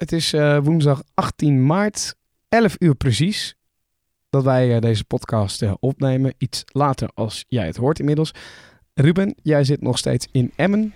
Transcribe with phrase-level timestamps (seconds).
[0.00, 2.14] Het is eh, woensdag 18 maart,
[2.48, 3.54] 11 uur precies,
[4.30, 6.34] dat wij eh, deze podcast eh, opnemen.
[6.38, 8.34] Iets later als jij het hoort inmiddels.
[8.94, 10.92] Ruben, jij zit nog steeds in Emmen.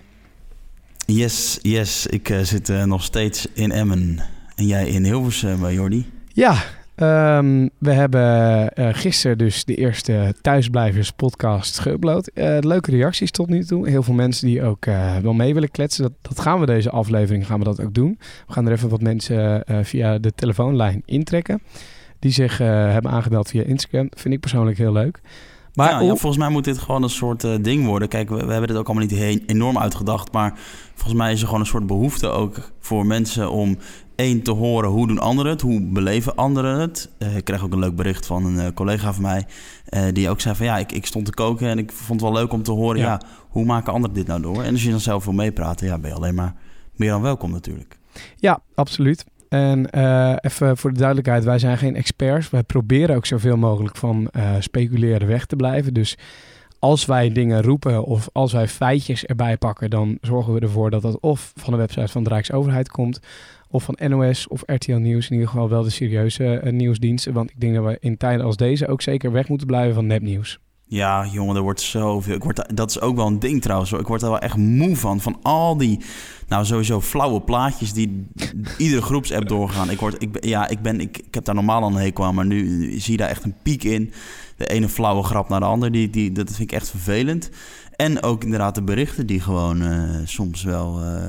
[1.05, 2.07] Yes, yes.
[2.07, 4.19] Ik zit nog steeds in Emmen.
[4.55, 6.11] En jij in Hilversum, Jordi?
[6.27, 6.63] Ja,
[6.95, 12.33] ehm, we hebben eh, gisteren dus de eerste Thuisblijvers podcast geüpload.
[12.33, 13.89] Eh, leuke reacties tot nu toe.
[13.89, 16.03] Heel veel mensen die ook eh, wel mee willen kletsen.
[16.03, 18.17] Dat, dat gaan we deze aflevering gaan we dat ook doen.
[18.47, 21.61] We gaan er even wat mensen via de telefoonlijn intrekken.
[22.19, 24.09] Die zich hebben aangemeld via Instagram.
[24.15, 25.21] Vind ik persoonlijk heel leuk.
[25.73, 28.07] Maar ja, ja, volgens mij moet dit gewoon een soort ding worden.
[28.07, 30.31] Kijk, we, we hebben dit ook allemaal niet enorm uitgedacht.
[30.31, 30.53] Maar
[30.93, 33.77] volgens mij is er gewoon een soort behoefte ook voor mensen om
[34.15, 37.09] één te horen hoe doen anderen het, hoe beleven anderen het.
[37.17, 39.45] Eh, ik kreeg ook een leuk bericht van een eh, collega van mij
[39.85, 42.29] eh, die ook zei van ja, ik, ik stond te koken en ik vond het
[42.29, 43.05] wel leuk om te horen, ja.
[43.05, 43.21] Ja.
[43.49, 44.63] hoe maken anderen dit nou door?
[44.63, 46.53] En als je dan zelf wil meepraten, ja, ben je alleen maar
[46.95, 47.97] meer dan welkom natuurlijk.
[48.35, 49.25] Ja, absoluut.
[49.49, 49.89] En
[50.39, 52.49] even voor de duidelijkheid, wij zijn geen experts.
[52.49, 54.29] Wij proberen ook zoveel mogelijk van
[54.59, 55.93] speculeren weg te blijven.
[55.93, 56.17] Dus
[56.85, 61.01] als wij dingen roepen of als wij feitjes erbij pakken, dan zorgen we ervoor dat
[61.01, 63.19] dat of van de website van de Rijksoverheid komt,
[63.69, 65.25] of van NOS of RTL Nieuws.
[65.27, 67.33] In ieder geval wel de serieuze eh, nieuwsdiensten.
[67.33, 70.05] Want ik denk dat we in tijden als deze ook zeker weg moeten blijven van
[70.07, 70.59] nepnieuws.
[70.87, 72.35] Ja, jongen, er wordt zoveel.
[72.35, 73.91] Ik word, da- dat is ook wel een ding trouwens.
[73.91, 75.19] Ik word er wel echt moe van.
[75.21, 75.99] Van al die,
[76.47, 78.27] nou sowieso flauwe plaatjes die
[78.77, 79.89] iedere groepsapp doorgaan.
[79.89, 82.35] Ik, word, ik, ja, ik, ben, ik, ik heb daar normaal al een hekel aan,
[82.35, 84.11] maar nu zie je daar echt een piek in.
[84.55, 87.49] De ene flauwe grap naar de ander, die, die, dat vind ik echt vervelend.
[87.95, 91.01] En ook inderdaad de berichten die gewoon eh, soms wel...
[91.01, 91.23] eh,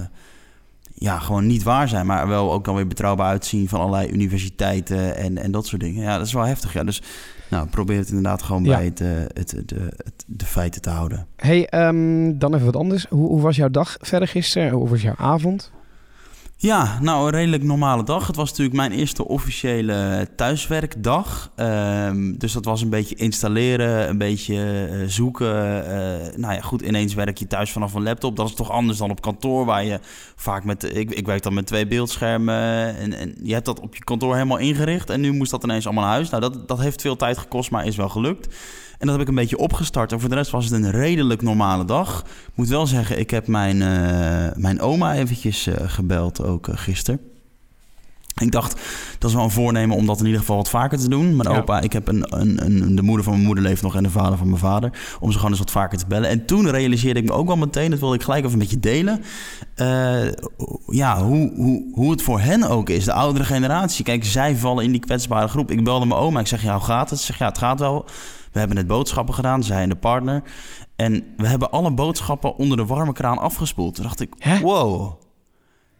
[0.99, 5.39] ja, gewoon niet waar zijn, maar wel ook alweer betrouwbaar uitzien van allerlei universiteiten en,
[5.39, 6.03] en dat soort dingen.
[6.03, 6.73] Ja, dat is wel heftig.
[6.73, 6.85] Ja.
[6.85, 7.03] Dus
[7.51, 8.77] nou, probeer het inderdaad gewoon Ja.
[8.77, 11.27] bij het, eh, het, de, het, de feiten te houden.
[11.37, 13.07] hey, ehm, dan even wat anders.
[13.09, 14.71] Hoe, hoe was jouw dag verder gisteren?
[14.71, 15.73] Hoe was jouw avond?
[16.59, 18.27] Ja, nou, een redelijk normale dag.
[18.27, 21.51] Het was natuurlijk mijn eerste officiële thuiswerkdag.
[21.57, 25.87] Ehm, dus dat was een beetje installeren, een beetje eh, zoeken.
[25.87, 28.37] Eh, nou ja, goed, ineens werk je thuis vanaf een laptop.
[28.37, 30.01] Dat is toch anders dan op kantoor, waar je
[30.37, 30.97] vaak met...
[30.97, 34.35] Ik, ik werk dan met twee beeldschermen en, en je hebt dat op je kantoor
[34.35, 35.11] helemaal ingericht.
[35.11, 36.31] En nu moest dat ineens allemaal naar huis.
[36.31, 38.55] Nou, dat, dat heeft veel tijd gekost, maar is wel gelukt.
[38.99, 40.13] En dat heb ik een beetje opgestart.
[40.13, 42.21] En voor de rest was het een redelijk normale dag.
[42.27, 46.75] Ik moet wel zeggen, ik heb mijn, eh, mijn oma eventjes eh, gebeld ook eh,
[46.77, 47.21] gisteren.
[48.43, 48.81] Ik dacht,
[49.19, 51.37] dat is wel een voornemen om dat in ieder geval wat vaker te doen.
[51.37, 51.59] Mijn Ja.
[51.59, 54.11] opa, ik heb een, een, een, de moeder van mijn moeder leeft nog en de
[54.11, 54.91] vader van mijn vader.
[55.21, 56.29] Om ze gewoon eens wat vaker te bellen.
[56.29, 58.81] En toen realiseerde ik me ook wel meteen, dat wilde ik gelijk even met je
[58.81, 59.23] delen.
[60.87, 64.05] ja, hoe, hoe, hoe het voor hen ook is, de oudere generatie.
[64.05, 65.71] Kijk, zij vallen in die kwetsbare groep.
[65.71, 67.19] Ik belde mijn oma, ik zeg, ja, hoe gaat het?
[67.19, 68.05] Ze zegt, ja, het gaat wel.
[68.57, 70.43] We hebben net boodschappen gedaan, zij en de partner.
[70.97, 73.95] En we hebben alle boodschappen onder de warme kraan afgespoeld.
[73.95, 74.59] Toen dacht ik, Hè?
[74.61, 75.13] wow.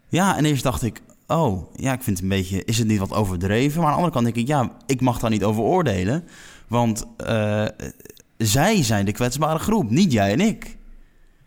[0.09, 2.99] Ja, en eerst dacht ik, oh, ja, ik vind het een beetje, is het niet
[2.99, 3.77] wat overdreven?
[3.81, 6.25] Maar aan de andere kant denk ik, ja, ik mag daar niet over oordelen.
[6.69, 7.65] Want eh,
[8.37, 10.77] zij zijn de kwetsbare groep, niet jij en ik.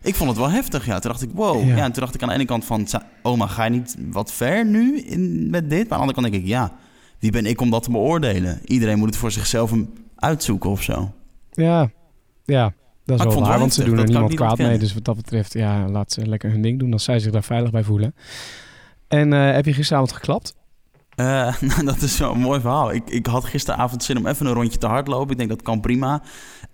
[0.02, 0.98] Ik vond het wel heftig, ja.
[0.98, 1.60] Toen dacht ik, wow.
[1.68, 1.76] Ja.
[1.76, 3.96] Ja, en toen dacht ik aan de ene kant van, "Za- oma, ga je niet
[4.10, 5.88] wat ver nu in, met dit?
[5.88, 6.72] Maar aan de andere kant denk ik, ja,
[7.18, 8.60] wie ben ik om dat te beoordelen?
[8.64, 11.12] Iedereen moet het voor zichzelf een- uitzoeken of zo.
[11.50, 11.90] Ja,
[12.44, 12.72] ja.
[13.04, 14.78] Dat is wel waar, want ze doen er niemand kwaad mee.
[14.78, 17.42] Dus wat dat betreft, ja, laat ze lekker hun ding doen als zij zich daar
[17.42, 18.14] veilig bij voelen.
[19.08, 20.56] En eh, heb je gisteravond geklapt?
[21.14, 22.92] Eh, nou, dat is wel een mooi verhaal.
[22.92, 25.30] Ik, ik had gisteravond zin om even een rondje te hardlopen.
[25.30, 26.22] Ik denk dat kan prima.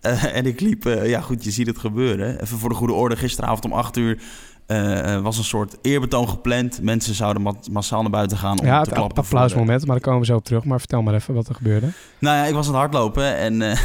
[0.00, 2.40] Eh, en ik liep, ja goed, je ziet het gebeuren.
[2.40, 4.22] Even voor de goede orde, gisteravond om 8 uur
[4.66, 6.82] eh, was een soort eerbetoon gepland.
[6.82, 9.14] Mensen zouden ma- massaal naar buiten gaan om ja, te het klappen.
[9.14, 10.64] de- applausmoment, maar daar komen we zo op terug.
[10.64, 11.88] Maar vertel maar even wat er gebeurde.
[12.18, 13.78] Nou ja, ik was aan het hardlopen en eh,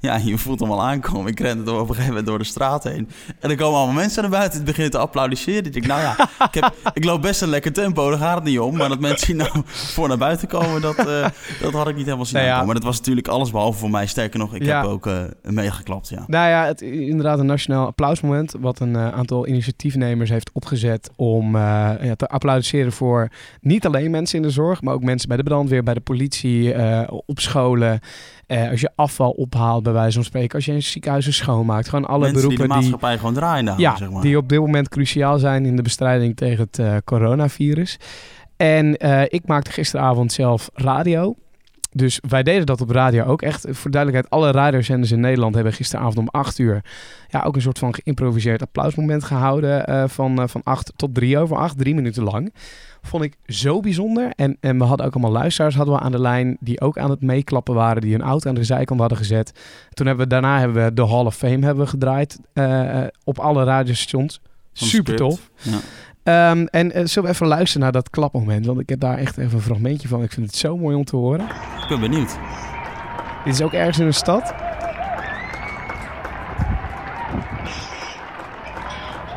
[0.00, 1.30] ja, je voelt hem al aankomen.
[1.30, 3.08] Ik rende op een gegeven moment door de straat heen.
[3.40, 5.64] En er komen allemaal mensen naar buiten die beginnen te applaudisseren.
[5.64, 8.44] Ik denk, nou ja, ik, heb, ik loop best een lekker tempo, daar gaat het
[8.44, 8.76] niet om.
[8.76, 11.26] Maar dat mensen hier nou voor naar buiten komen, dat, eh,
[11.60, 12.64] dat had ik niet helemaal zien Nou ja.
[12.64, 14.06] Maar dat was natuurlijk alles behalve voor mij.
[14.06, 14.80] Sterker nog, ik Ja.
[14.80, 16.24] heb ook eh meegeklapt, ja.
[16.26, 18.54] Nou ja, het, inderdaad een nationaal applausmoment.
[18.60, 23.28] Wat een eh, aantal initiatiefnemers heeft opgezet om ja, te applaudisseren voor
[23.60, 26.74] niet alleen mensen in de zorg, maar ook mensen bij de brandweer, bij de politie,
[27.26, 28.00] op scholen.
[28.70, 30.54] Als je afval ophaalt, bij wijze van spreken.
[30.54, 31.88] Als je in ziekenhuizen schoonmaakt.
[31.88, 34.22] Gewoon alle mensen die de beroepen die, maatschappij gewoon draaien nou, ja, zeg maar.
[34.22, 37.98] die op dit moment cruciaal zijn in de bestrijding tegen het eh, coronavirus.
[38.56, 41.34] En eh, ik maakte gisteravond zelf radio.
[41.92, 43.66] Dus wij deden dat op radio ook echt.
[43.70, 46.84] Voor duidelijkheid, alle radiozenders in Nederland hebben gisteravond om 8 uur
[47.28, 49.86] ja, ook een soort van geïmproviseerd applausmoment gehouden.
[49.86, 52.52] eh, van, van 8 tot 3 over 8, drie minuten lang.
[53.04, 54.32] Vond ik zo bijzonder.
[54.36, 57.10] En, en we hadden ook allemaal luisteraars hadden we aan de lijn die ook aan
[57.10, 59.52] het meeklappen waren, die hun auto aan de zijkant hadden gezet.
[59.92, 63.08] Toen hebben we daarna hebben we de Hall of Fame hebben we gedraaid eh, eh,
[63.24, 64.40] op alle radiostations.
[64.72, 65.50] Super tof.
[65.62, 65.78] Ja.
[66.22, 68.66] Ehm, en uh, zullen we even luisteren naar dat klapmoment?
[68.66, 70.22] Want ik heb daar echt even een fragmentje van.
[70.22, 71.40] Ik vind het zo mooi om te horen.
[71.82, 72.38] Ik ben benieuwd.
[73.44, 74.54] Dit is ook ergens in een stad.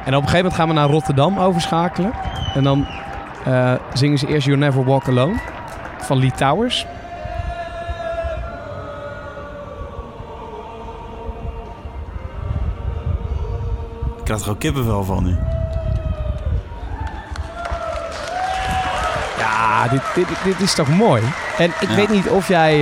[0.06, 2.12] En op een gegeven moment gaan we naar Rotterdam overschakelen.
[2.54, 2.88] En dan
[3.48, 5.36] uh, zingen ze eerst You Never Walk Alone
[5.98, 6.86] van Lee Towers.
[14.18, 15.38] Ik krijg er gewoon kippenvel van nu.
[19.38, 21.24] Ja, dit, dit, dit is toch mooi?
[21.58, 22.76] En ik weet niet of jij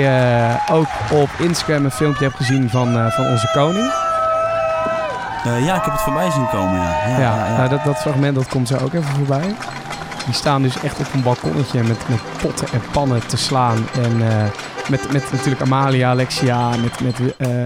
[0.49, 3.91] uh, ook op Instagram een filmpje hebt gezien van, uh, van onze koning.
[5.43, 7.07] Ja, ik heb het voorbij zien komen, ja.
[7.07, 7.57] Ja, ja, ja.
[7.57, 9.55] Nou, dat, dat fragment dat komt zo ook even voorbij.
[10.25, 13.89] Die staan dus echt op een balkonnetje met, met potten en pannen te slaan.
[13.93, 14.49] En uh,
[14.89, 16.99] met, met natuurlijk Amalia, Alexia, met...
[16.99, 17.63] met uh,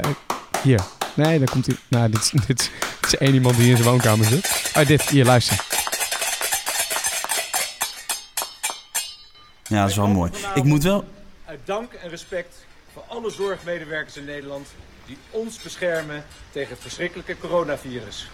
[0.64, 0.80] hier.
[1.14, 1.76] Nee, dan komt hij...
[1.88, 2.72] Nou, dit, dit, dit
[3.02, 4.72] is één iemand die in zijn woonkamer zit.
[4.78, 5.02] Oh, dit.
[5.02, 5.66] Hier, luister.
[9.64, 10.32] Ja, dat is wel mooi.
[10.56, 11.06] Ik moet wel...
[11.46, 12.56] Uit dank en respect
[12.94, 14.68] voor alle zorgmedewerkers in Nederland...
[15.06, 18.28] die ons beschermen tegen het verschrikkelijke coronavirus.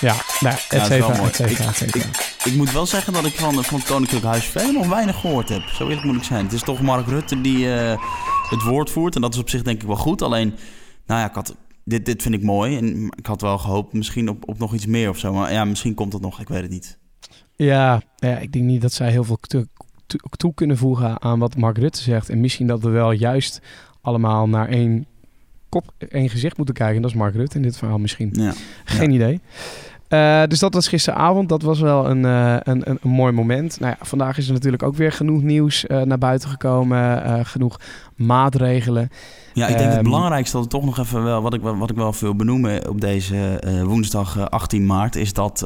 [0.00, 1.28] Ja, nou, et Ja, cetera, mooi.
[1.28, 2.04] et cetera, et Ik, cetera.
[2.08, 5.20] ik, ik moet wel zeggen dat ik van, van het Koninklijk Huis verder nog weinig
[5.20, 5.62] gehoord heb.
[5.62, 6.44] Zo eerlijk moet ik zijn.
[6.44, 8.02] Het is toch Mark Rutte die eh,
[8.50, 9.14] het woord voert.
[9.14, 10.22] En dat is op zich denk ik wel goed.
[10.22, 10.48] Alleen,
[11.06, 12.76] nou ja, ik had, dit, dit vind ik mooi.
[12.76, 15.32] En ik had wel gehoopt misschien op, op nog iets meer of zo.
[15.32, 16.40] Maar ja, misschien komt dat nog.
[16.40, 16.98] Ik weet het niet.
[17.56, 19.66] Ja, ja, ik denk niet dat zij heel veel toe-
[20.36, 22.28] toe kunnen voegen aan wat Mark Rutte zegt.
[22.28, 23.60] En misschien dat we wel juist
[24.00, 25.06] allemaal naar één
[25.68, 26.96] kop, één gezicht moeten kijken.
[26.96, 28.30] En dat is Mark Rutte in dit verhaal misschien.
[28.32, 28.52] Ja.
[28.84, 29.40] Geen idee.
[30.08, 31.48] Eh, dus dat was gisteravond.
[31.48, 33.80] Dat was wel een, eh, een, een, een mooi moment.
[33.80, 37.46] Nou ja, vandaag is er natuurlijk ook weer genoeg nieuws eh, naar buiten gekomen.
[37.46, 37.80] genoeg
[38.16, 39.10] maatregelen.
[39.52, 41.90] Ja, ik denk het Ehm, belangrijkste dat toch nog even wel, wat ik, wel- wat
[41.90, 45.64] ik wel wil benoemen op deze woensdag eh, 18 maart, is dat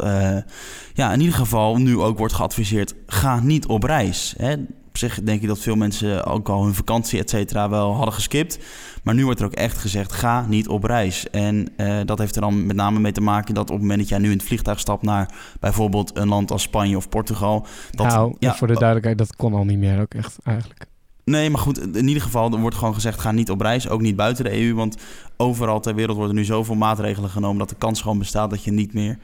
[0.95, 4.35] ja, in ieder geval nu ook wordt geadviseerd, ga niet op reis.
[4.37, 4.55] Hè?
[4.93, 8.15] Op zich denk ik dat veel mensen ook al hun vakantie, et cetera, wel hadden
[8.15, 8.59] geskipt.
[9.03, 11.31] Maar nu wordt er ook echt gezegd, ga niet op reis.
[11.31, 13.99] En eh, dat heeft er dan met name mee te maken dat op het moment
[13.99, 17.67] dat jij nu in het vliegtuig stapt naar bijvoorbeeld een land als Spanje of Portugal.
[17.91, 20.87] Dat, nou, ja, voor de duidelijkheid, dat kon al niet meer ook echt eigenlijk.
[21.25, 24.01] Nee, maar goed, in ieder geval er wordt gewoon gezegd: ga niet op reis, ook
[24.01, 24.75] niet buiten de EU.
[24.75, 24.97] Want
[25.37, 28.73] overal ter wereld worden nu zoveel maatregelen genomen dat de kans gewoon bestaat dat je
[28.73, 29.19] niet meer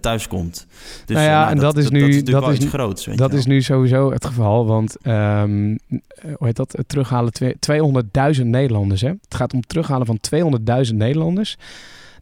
[0.00, 0.66] thuis komt.
[1.06, 3.06] Dus, Nou ja, eh, en dat is nu- dat is groots.
[3.06, 5.98] Weet Dat je is nu sowieso het geval, want ehm, eh,
[6.36, 6.72] hoe heet dat?
[6.76, 9.00] Het terughalen twee- 200.000 Nederlanders.
[9.00, 9.08] Hè?
[9.08, 11.56] Het gaat om het terughalen van 200.000 Nederlanders.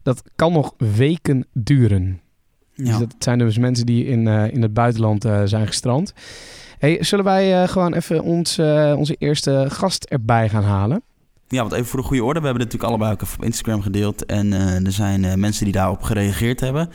[0.03, 2.19] Dat kan nog weken duren.
[2.75, 2.99] Dus Ja.
[2.99, 6.13] dat zijn dus mensen die in, eh, in het buitenland eh, zijn gestrand.
[6.79, 11.01] Hey, zullen wij eh, gewoon even ons, eh, onze eerste gast erbij gaan halen?
[11.47, 13.81] ja, want even voor de goede orde: we hebben dit natuurlijk allebei ook op Instagram
[13.81, 14.25] gedeeld.
[14.25, 16.89] En eh, er zijn eh, mensen die daarop gereageerd hebben.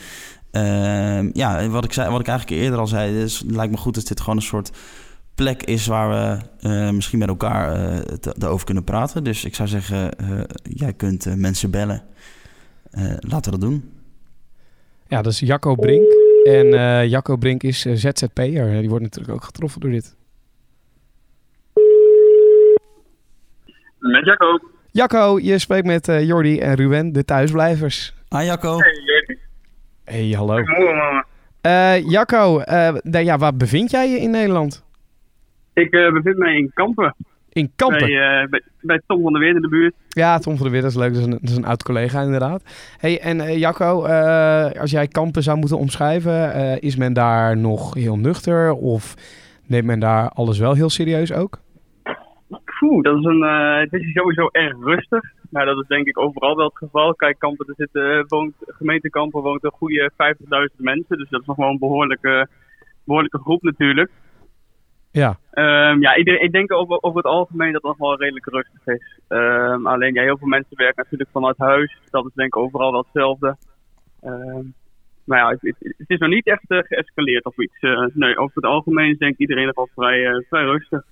[0.51, 3.79] Ehm, ja, wat ik, zei, wat ik eigenlijk eerder al zei, is, het lijkt me
[3.79, 4.71] goed dat dit gewoon een soort
[5.35, 6.39] plek is waar we
[6.69, 9.25] eh, misschien met elkaar eh, het erover kunnen praten.
[9.25, 12.03] Dus ik zou zeggen, eh, jij kunt mensen bellen.
[12.91, 13.93] Eh, laten we dat doen.
[15.09, 16.13] Ja, dat is Jacco Brink.
[16.45, 18.81] En eh, Jacco Brink is ZZP'er.
[18.81, 20.17] Die wordt natuurlijk ook getroffen door dit.
[23.99, 24.59] Met Jacco.
[24.91, 28.15] Jacco, je spreekt met Jordi en Ruben, de thuisblijvers.
[28.29, 28.79] Ah, Jacco.
[28.79, 29.20] Hey, Jordi.
[30.11, 30.57] Hey, hallo.
[30.57, 31.25] Goedemorgen, mama.
[31.61, 34.85] Eh, Jacco, eh, ja, waar bevind jij je in Nederland?
[35.73, 37.15] Ik eh, bevind mij in Kampen.
[37.53, 37.99] In Kampen.
[37.99, 39.95] Bij, bij, bij Tom van der Weer in de buurt.
[40.09, 41.13] Ja, Tom van der Weer, dat is leuk.
[41.13, 42.63] Dat is een, dat is een oud collega inderdaad.
[42.99, 44.07] Hey, en Jacco,
[44.81, 49.15] als jij Kampen zou moeten omschrijven, is men daar nog heel nuchter of
[49.67, 51.59] neemt men daar alles wel heel serieus ook?
[52.81, 55.23] Poeh, dat is een, eh, het is sowieso erg rustig.
[55.51, 57.15] Nou, dat is denk ik overal wel het geval.
[57.15, 61.19] Kijk, Kampen, er zit, eh, woont, gemeente Kampen woont een goede 50.000 mensen.
[61.19, 62.49] Dus dat is nog wel een behoorlijke,
[63.05, 64.11] behoorlijke groep natuurlijk.
[65.11, 68.19] Ja, Ehm, ja, ik, denk- ik denk over, over het algemeen dat het nog wel
[68.19, 69.19] redelijk rustig is.
[69.29, 71.99] Ehm, alleen, ja, heel veel mensen werken natuurlijk vanuit huis.
[72.11, 73.57] Dat is denk ik overal wel hetzelfde.
[74.23, 74.65] Ehm,
[75.25, 77.81] maar ja, het, het- het is nog niet echt eh, geëscaleerd of iets.
[78.15, 81.03] Nee, over het algemeen is denk ik iedereen nog wel vrij, vrij rustig.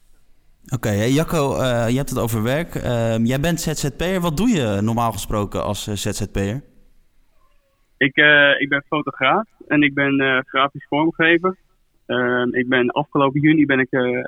[0.74, 2.74] Oké, Jacco, eh, je hebt het over werk.
[2.74, 4.20] Ehm, jij bent ZZP'er.
[4.20, 6.60] Wat doe je normaal gesproken als eh, ZZP'er?
[7.96, 11.56] Ik, eh, ik ben fotograaf en ik ben grafisch vormgever.
[12.06, 14.24] Ehm, ik ben afgelopen juni ben ik, eh,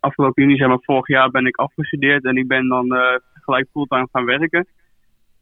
[0.00, 2.86] afgelopen juni zeg maar vorig jaar ben ik afgestudeerd en ik ben dan
[3.32, 4.66] gelijk fulltime gaan werken.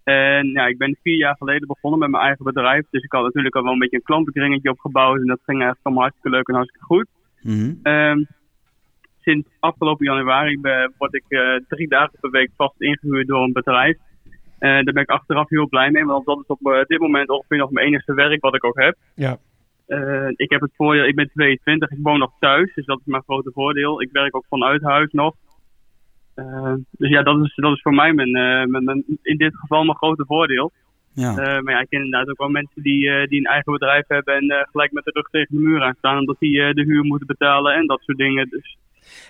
[0.05, 2.85] En ja, ik ben vier jaar geleden begonnen met mijn eigen bedrijf.
[2.91, 5.87] Dus ik had natuurlijk al wel een beetje een klantenkringetje opgebouwd en dat ging eigenlijk
[5.87, 7.09] allemaal hartstikke leuk en hartstikke goed.
[7.83, 8.25] Ehm,
[9.27, 13.53] sinds afgelopen januari ben- word ik eh, drie dagen per week vast ingehuurd door een
[13.53, 13.97] bedrijf.
[14.59, 17.29] Eh, daar ben ik achteraf heel blij mee, want dat is op eh, dit moment
[17.29, 18.97] ongeveer nog mijn enigste werk wat ik ook heb.
[19.15, 19.37] ja.
[19.87, 23.05] Eh, ik heb het voordeel, ik ben 22, ik woon nog thuis, dus dat is
[23.07, 24.03] mijn grote voordeel.
[24.03, 25.35] Ik werk ook vanuit huis nog.
[26.35, 29.57] Eh, dus ja, dat is, dat is voor mij mijn, eh, mijn, mijn- in dit
[29.57, 30.73] geval mijn grote voordeel.
[31.15, 31.31] Ja.
[31.31, 34.05] Eh, maar ja, ik ken inderdaad ook wel mensen die, eh, die een eigen bedrijf
[34.09, 36.73] hebben en eh, gelijk met de rug tegen de muur aan staan, omdat die eh,
[36.75, 38.49] de huur moeten betalen en dat soort dingen.
[38.49, 38.77] Dus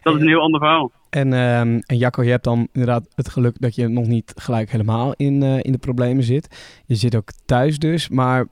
[0.02, 0.92] dat is een heel ander verhaal.
[1.10, 4.70] En, ehm, en Jacco, je hebt dan inderdaad het geluk dat je nog niet gelijk
[4.70, 6.80] helemaal in, eh, in de problemen zit.
[6.86, 8.08] Je zit ook thuis dus.
[8.08, 8.46] Maar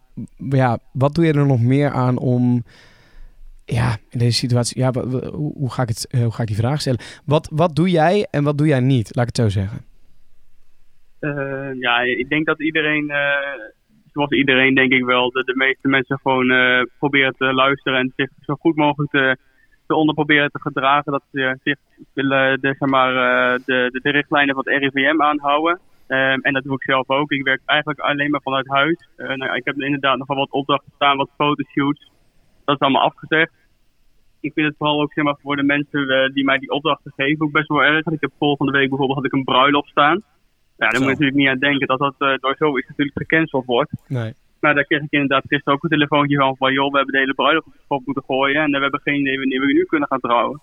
[0.48, 2.64] ja, wat doe je er nog meer aan om
[3.64, 4.80] ja, in deze situatie...
[4.80, 4.92] Ja,
[5.32, 7.00] hoe, ga ik het, eh, hoe ga ik die vraag stellen?
[7.24, 9.14] Wat, wat doe jij en wat doe jij niet?
[9.14, 9.84] Laat ik het zo zeggen.
[11.24, 13.60] Eh, ja, ik denk dat iedereen, eh,
[14.12, 18.12] zoals iedereen denk ik wel, de, de meeste mensen gewoon eh, proberen te luisteren en
[18.16, 19.36] zich zo goed mogelijk te,
[19.96, 21.12] onder proberen te gedragen.
[21.12, 21.78] Dat ze zich
[22.12, 25.80] willen de, zeg maar, eh, de, de, de richtlijnen van het RIVM aanhouden.
[26.06, 27.30] Ehm, en dat doe ik zelf ook.
[27.30, 29.08] Ik werk eigenlijk alleen maar vanuit huis.
[29.16, 32.10] Eh, nou, ik heb inderdaad nogal wat opdrachten staan, wat fotoshoots.
[32.64, 33.52] Dat is allemaal afgezegd.
[34.40, 37.12] Ik vind het vooral ook zeg maar, voor de mensen eh, die mij die opdrachten
[37.16, 38.06] geven ook best wel erg.
[38.06, 40.22] Ik heb volgende week bijvoorbeeld had ik een bruiloft staan.
[40.76, 40.98] Ja, daar Zo.
[40.98, 43.92] moet je natuurlijk niet aan denken dat dat door zoiets natuurlijk gecanceld wordt.
[44.06, 44.34] Nee.
[44.64, 47.20] Maar daar kreeg ik inderdaad gisteren ook een telefoontje van van joh, we hebben de
[47.20, 50.08] hele bruiloft op moeten gooien en eh, we hebben geen idee wanneer we nu kunnen
[50.08, 50.60] gaan trouwen.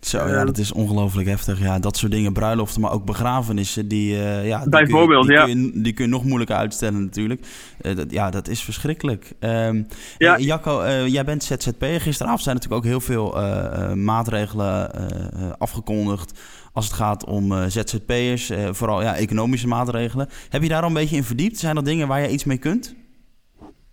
[0.00, 1.60] Zo, ja, Eh, dat is ongelooflijk heftig.
[1.60, 5.40] Ja, dat soort dingen, bruiloften, maar ook begrafenissen, die, eh, ja, die Bijvoorbeeld, kun je,
[5.40, 5.46] ja.
[5.46, 7.40] die, kun je, die kun je nog moeilijker uitstellen natuurlijk.
[7.80, 9.32] Eh, dat, ja, dat is verschrikkelijk.
[9.40, 9.82] Ehm
[10.18, 10.34] Ja.
[10.34, 12.00] hey, Jacco, eh, jij bent ZZP'er.
[12.00, 15.04] Gisteravond zijn natuurlijk ook heel veel eh, eh, maatregelen eh,
[15.46, 16.40] eh, afgekondigd
[16.72, 18.50] als het gaat om eh, ZZP'ers.
[18.50, 20.28] eh, vooral ja, economische maatregelen.
[20.48, 21.58] Heb je daar al een beetje in verdiept?
[21.58, 22.94] Zijn er dingen waar je iets mee kunt?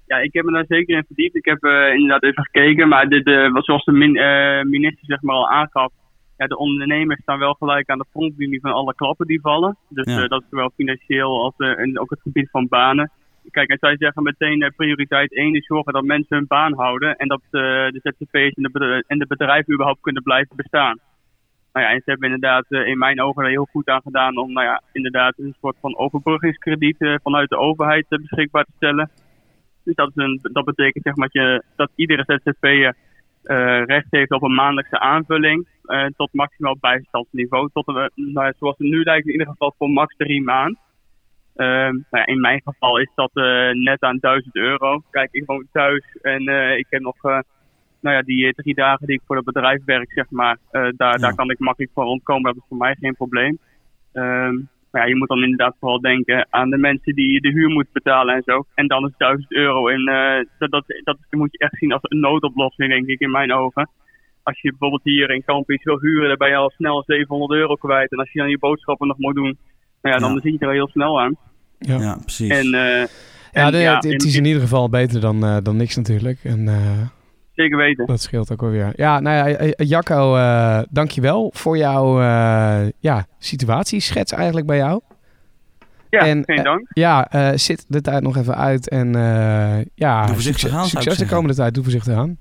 [0.09, 1.35] Ja, ik heb me daar zeker in verdiept.
[1.35, 5.21] Ik heb eh, inderdaad even gekeken, maar dit, wat- zoals de min, eh, minister zeg
[5.21, 5.91] maar al aangaf,
[6.37, 9.77] ja, de ondernemers staan wel gelijk aan de frontlinie van alle klappen die vallen.
[9.89, 10.27] Dus Ja.
[10.27, 13.11] dat is zowel financieel als en ook het gebied van banen.
[13.51, 17.27] Kijk, en zij zeggen meteen prioriteit 1 is zorgen dat mensen hun baan houden en
[17.27, 20.99] dat de ZZP'ers en de, bedrijven, en de bedrijven überhaupt kunnen blijven bestaan.
[21.73, 24.51] Nou ja, en ze hebben inderdaad in mijn ogen er heel goed aan gedaan om
[24.53, 29.09] nou ja, inderdaad een soort van overbruggingskrediet vanuit de overheid beschikbaar te stellen.
[29.83, 32.95] Dus dat, is een, dat betekent zeg maar dat, je, dat iedere ZZP'er
[33.43, 37.69] eh recht heeft op een maandelijkse aanvulling eh, tot maximaal bijstandsniveau.
[37.73, 40.77] Tot een, nou zoals het nu lijkt in ieder geval voor max drie maand.
[41.55, 45.01] Ehm, nou ja, in mijn geval is dat eh, net aan 1000 euro.
[45.11, 46.41] Kijk, ik woon thuis en
[46.77, 47.21] ik heb nog
[48.01, 50.57] nou ja, die drie dagen die ik voor het bedrijf werk, zeg maar.
[50.71, 51.17] daar, Ja.
[51.17, 52.43] daar kan ik makkelijk voor rondkomen.
[52.43, 53.59] Dat is voor mij geen probleem.
[54.13, 54.55] Ehm,
[54.91, 57.93] maar ja, je moet dan inderdaad vooral denken aan de mensen die de huur moeten
[57.93, 58.65] betalen en zo.
[58.75, 59.87] En dan is 1000 euro.
[59.87, 63.31] En eh, dat, dat, dat moet je echt zien als een noodoplossing, denk ik, in
[63.31, 63.89] mijn ogen.
[64.43, 67.51] Als je bijvoorbeeld hier in Kamp iets wil huren, dan ben je al snel 700
[67.59, 68.11] euro kwijt.
[68.11, 69.57] En als je dan je boodschappen nog moet doen,
[70.01, 70.39] nou ja, dan Ja.
[70.41, 71.35] zit je er heel snel aan.
[71.79, 72.49] Ja, Ja, precies.
[72.49, 73.05] En, eh,
[73.51, 75.77] ja, en de- ja, het, het en- is in ieder geval beter dan, eh, dan
[75.77, 76.39] niks natuurlijk.
[76.43, 77.07] En eh,
[77.59, 78.05] zeker weten.
[78.05, 78.93] dat scheelt ook wel weer.
[78.95, 85.01] Ja, nou ja, eh, Jacco, eh dankjewel voor jouw eh, ja, situatieschets eigenlijk bij jou.
[86.09, 86.87] Ja, En, geen eh, dank.
[86.93, 90.85] Ja, eh, zit de tijd nog even uit en eh, ja, Doe voorzichtig succes, aan,
[90.87, 91.73] succes de komende tijd.
[91.73, 92.37] Doe voorzichtig aan.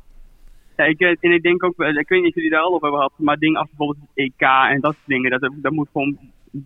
[0.77, 2.73] Ja, ik, eh, en ik denk ook, eh, ik weet niet of jullie daar al
[2.75, 4.41] over hebben gehad, maar dingen als bijvoorbeeld het EK
[4.75, 6.19] en dat soort dingen, dat, daar moet gewoon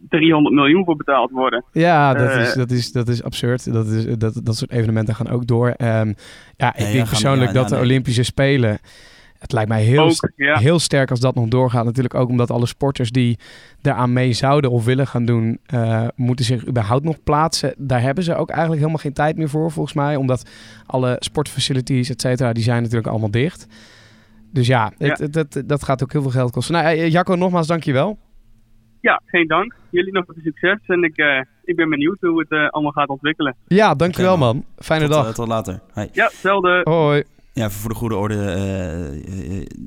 [0.09, 1.65] 300 miljoen voor betaald worden.
[1.73, 3.73] Ja, dat, Eh, is, dat, is, dat is absurd.
[3.73, 5.69] Dat, is, dat, dat soort evenementen gaan ook door.
[5.69, 6.13] Ehm,
[6.57, 7.85] ja, ik denk persoonlijk ja, dat de nee.
[7.85, 8.79] Olympische Spelen...
[9.39, 10.59] Het lijkt mij heel, ook, ja.
[10.59, 11.85] heel sterk als dat nog doorgaat.
[11.85, 13.39] Natuurlijk ook omdat alle sporters die
[13.81, 15.59] daaraan mee zouden of willen gaan doen...
[15.67, 17.75] eh, moeten zich überhaupt nog plaatsen.
[17.79, 20.17] Daar hebben ze ook eigenlijk helemaal geen tijd meer voor, volgens mij.
[20.17, 20.49] Omdat
[20.87, 23.67] alle sportfacilities, et cetera, die zijn natuurlijk allemaal dicht.
[24.53, 26.75] Dus ja, het- dat gaat ook heel veel geld kosten.
[26.75, 28.19] Nou, eh, Jacco, nogmaals dankjewel.
[29.03, 29.75] Ja, geen dank.
[29.91, 33.09] Jullie nog veel succes en ik, eh, ik ben benieuwd hoe het eh, allemaal gaat
[33.09, 33.57] ontwikkelen.
[33.67, 34.55] Ja, dankjewel man.
[34.57, 34.65] man.
[34.79, 35.27] Fijne tot, dag.
[35.27, 35.81] eh, tot later.
[35.93, 36.09] Hey.
[36.13, 36.81] Ja, hetzelfde.
[36.85, 37.23] Hoi.
[37.53, 38.35] Ja, even voor de goede orde.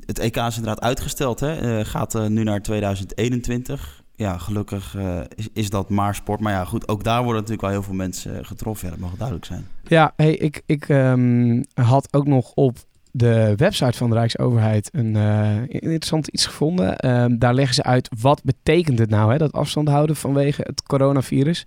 [0.06, 1.40] het EK is inderdaad uitgesteld.
[1.40, 1.78] Hè?
[1.78, 4.02] Eh, gaat eh, nu naar 2021.
[4.14, 6.40] Ja, gelukkig eh, is, is dat maar sport.
[6.40, 8.86] Maar ja, goed, ook daar worden natuurlijk wel heel veel mensen getroffen.
[8.86, 9.66] Ja, dat mag duidelijk zijn.
[9.82, 12.76] Ja, hey, ik, ik ehm, had ook nog op
[13.16, 16.96] de website van de Rijksoverheid een eh, interessant iets gevonden.
[16.96, 20.82] Ehm, daar leggen ze uit wat betekent het nou, hè, dat afstand houden vanwege het
[20.82, 21.66] coronavirus.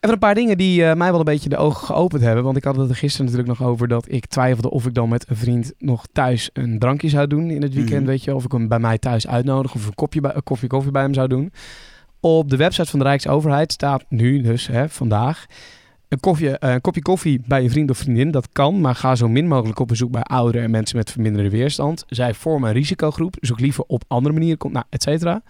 [0.00, 2.44] Even een paar dingen die eh, mij wel een beetje de ogen geopend hebben.
[2.44, 5.08] Want ik had het er gisteren natuurlijk nog over dat ik twijfelde of ik dan
[5.08, 8.00] met een vriend nog thuis een drankje zou doen in het weekend.
[8.00, 8.10] Mhm.
[8.10, 10.66] Weet je, of ik hem bij mij thuis uitnodig of een kopje, bij, een kopje
[10.66, 11.52] koffie bij hem zou doen.
[12.20, 15.46] Op de website van de Rijksoverheid staat nu dus hè, vandaag
[16.10, 19.14] een, koffie, eh, een kopje koffie bij je vriend of vriendin, dat kan, maar ga
[19.14, 22.04] zo min mogelijk op bezoek bij ouderen en mensen met verminderde weerstand.
[22.08, 25.42] Zij vormen een risicogroep, zoek liever op andere manieren, nou, et cetera.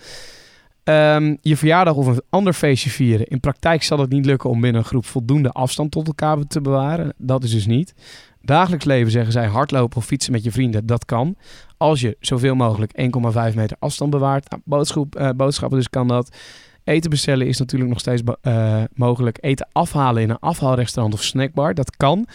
[0.84, 3.26] Ehm, je verjaardag of een ander feestje vieren.
[3.26, 6.60] In praktijk zal het niet lukken om binnen een groep voldoende afstand tot elkaar te
[6.60, 7.14] bewaren.
[7.16, 7.94] Dat is dus niet.
[8.42, 11.36] Dagelijks leven zeggen zij hardlopen of fietsen met je vrienden, dat kan.
[11.76, 14.54] Als je zoveel mogelijk 1,5 meter afstand bewaart.
[14.64, 16.36] Nou, eh, boodschappen dus kan dat.
[16.84, 19.38] Eten bestellen is natuurlijk nog steeds uh, mogelijk.
[19.40, 22.26] Eten afhalen in een afhaalrestaurant of snackbar, dat kan.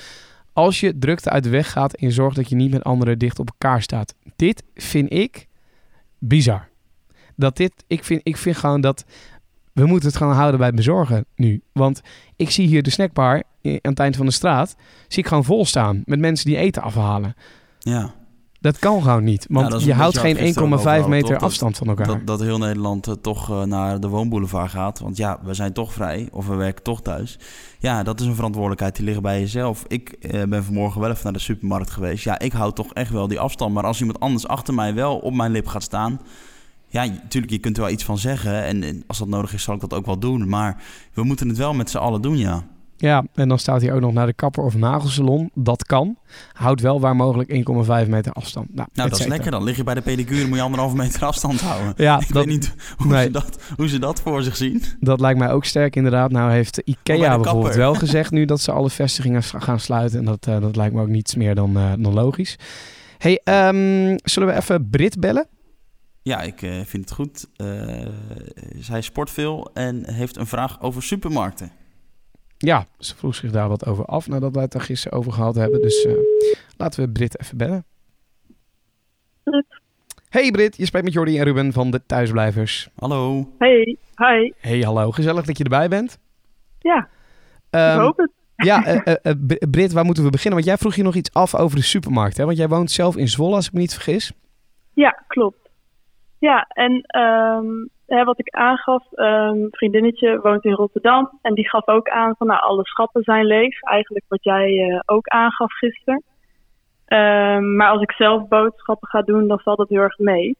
[0.54, 3.20] Als je drukte uit de weg gaat en je zorgt dat je niet met anderen
[3.20, 4.14] dicht op elkaar staat.
[4.36, 5.48] Dit vind ik
[6.20, 6.68] bizar.
[7.36, 9.06] Dat dit, ik vind, ik vind gewoon dat
[9.74, 11.62] we moeten het gewoon houden bij bezorgen nu.
[11.72, 12.02] Want
[12.36, 14.76] ik zie hier de snackbar aan het eind van de straat,
[15.08, 17.36] zie ik gewoon vol staan met mensen die eten afhalen.
[17.80, 18.14] Ja.
[18.66, 20.38] Dat kan gewoon niet, want je houdt geen
[21.04, 22.08] 1,5 meter afstand van elkaar.
[22.08, 25.00] Dat, dat heel Nederland uh, toch uh, naar de woonboulevard gaat.
[25.00, 27.40] Want ja, we zijn toch vrij of we werken toch thuis.
[27.80, 29.84] Ja, dat is een verantwoordelijkheid die ligt bij jezelf.
[29.88, 32.24] Ik uh, ben vanmorgen wel even naar de supermarkt geweest.
[32.24, 33.74] Ja, ik hou toch echt wel die afstand.
[33.74, 36.22] Maar als iemand anders achter mij wel op mijn lip gaat staan...
[36.88, 38.64] Ja, natuurlijk, je kunt er wel iets van zeggen.
[38.64, 40.50] En, en als dat nodig is, zal ik dat ook wel doen.
[40.50, 42.64] Maar we moeten het wel met z'n allen doen, ja.
[42.98, 45.52] Ja, en dan staat hij ook nog naar de kapper of nagelsalon.
[45.54, 46.18] Dat kan.
[46.54, 47.50] Houd wel waar mogelijk
[48.04, 48.76] 1,5 meter afstand.
[48.76, 49.52] Nou, nou dat is lekker.
[49.52, 51.94] Dan lig je bij de pedicure, moet je anderhalve meter afstand houden.
[51.98, 53.24] Ja, ik weet niet hoe, nee.
[53.24, 54.84] ze dat, hoe ze dat voor zich zien.
[55.00, 56.32] Dat lijkt mij ook sterk inderdaad.
[56.32, 60.20] Nou heeft IKEA bijvoorbeeld wel gezegd nu dat ze alle vestigingen gaan sluiten.
[60.20, 62.58] En dat, uh, dat lijkt me ook niets meer dan, uh, dan logisch.
[63.18, 65.48] hey, um, zullen we even Brit bellen?
[66.22, 67.48] Ja, ik uh, vind het goed.
[68.80, 71.72] zij sport veel en heeft een vraag over supermarkten.
[72.66, 75.56] Ja, ze vroeg zich daar wat over af nadat wij het er gisteren over gehad
[75.56, 75.82] hebben.
[75.82, 76.14] Dus uh,
[76.78, 77.86] laten we Brit even bellen.
[80.30, 82.90] Hey Brit, je spreekt met Jordi en Ruben van de Thuisblijvers.
[82.96, 83.50] Hallo.
[83.58, 84.52] Hey, hi.
[84.58, 85.12] Hey, hallo.
[85.12, 86.20] Gezellig dat je erbij bent.
[86.80, 87.10] Ja,
[87.70, 88.32] um, ik hoop het.
[88.56, 89.34] Ja, uh, uh,
[89.70, 90.54] Brit, waar moeten we beginnen?
[90.54, 92.46] Want jij vroeg je nog iets af over de supermarkt, hè?
[92.46, 94.32] Want jij woont zelf in Zwolle, als ik me niet vergis.
[94.94, 95.70] Ja, klopt.
[96.40, 101.40] Ja, en um, wat ik aangaf, een vriendinnetje woont in Rotterdam.
[101.42, 103.82] En die gaf ook aan van nou, alle schappen zijn leeg.
[103.82, 106.24] Eigenlijk wat jij uh, ook aangaf gisteren.
[107.08, 110.58] Um, maar als ik zelf boodschappen ga doen, dan valt dat heel erg mee.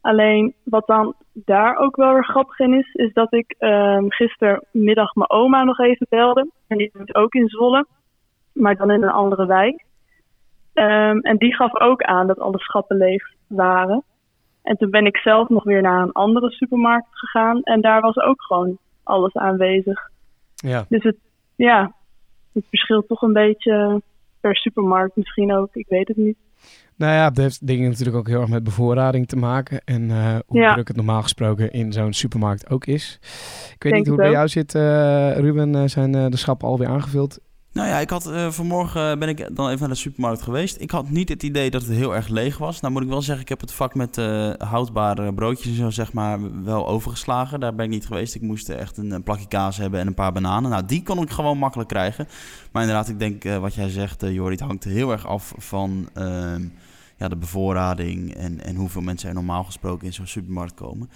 [0.00, 5.14] Alleen wat dan daar ook wel weer grappig in is, is dat ik um, gistermiddag
[5.14, 6.50] mijn oma nog even belde.
[6.68, 7.86] En die woont ook in Zwolle,
[8.52, 9.84] maar dan in een andere wijk.
[10.74, 14.02] En die gaf ook aan dat alle schappen leeg waren.
[14.64, 17.62] En toen ben ik zelf nog weer naar een andere supermarkt gegaan.
[17.62, 20.10] En daar was ook gewoon alles aanwezig.
[20.54, 20.84] Ja.
[20.88, 21.16] Dus het,
[21.54, 21.94] ja,
[22.52, 24.02] het verschilt toch een beetje
[24.40, 25.68] per supermarkt misschien ook.
[25.72, 26.36] Ik weet het niet.
[26.96, 29.80] Nou ja, dat heeft dingen natuurlijk ook heel erg met bevoorrading te maken.
[29.84, 30.72] En uh, hoe ja.
[30.72, 33.18] druk het normaal gesproken in zo'n supermarkt ook is.
[33.74, 35.76] Ik weet Denk niet hoe het bij jou zit, uh, Ruben.
[35.76, 37.38] Uh, zijn de schappen alweer aangevuld?
[37.74, 40.80] Nou ja, ik had uh, vanmorgen ben ik dan even naar de supermarkt geweest.
[40.80, 42.80] Ik had niet het idee dat het heel erg leeg was.
[42.80, 45.90] Nou moet ik wel zeggen, ik heb het vak met uh, houdbare broodjes en zo
[45.90, 47.60] zeg maar wel overgeslagen.
[47.60, 48.34] Daar ben ik niet geweest.
[48.34, 50.70] Ik moest echt een, plakje kaas hebben en een paar bananen.
[50.70, 52.28] Nou, die kon ik gewoon makkelijk krijgen.
[52.72, 56.62] Maar inderdaad, ik denk wat jij zegt, Jorrit, het hangt heel erg af van ehm,
[57.16, 61.10] ja, de bevoorrading en, en hoeveel mensen er normaal gesproken in zo'n supermarkt komen.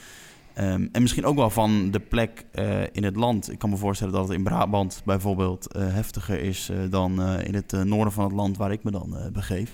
[0.60, 3.52] Um, en misschien ook wel van de plek uh, in het land.
[3.52, 7.54] Ik kan me voorstellen dat het in Brabant bijvoorbeeld uh, heftiger is uh, dan in
[7.54, 9.72] het noorden van het land waar ik me dan begeef.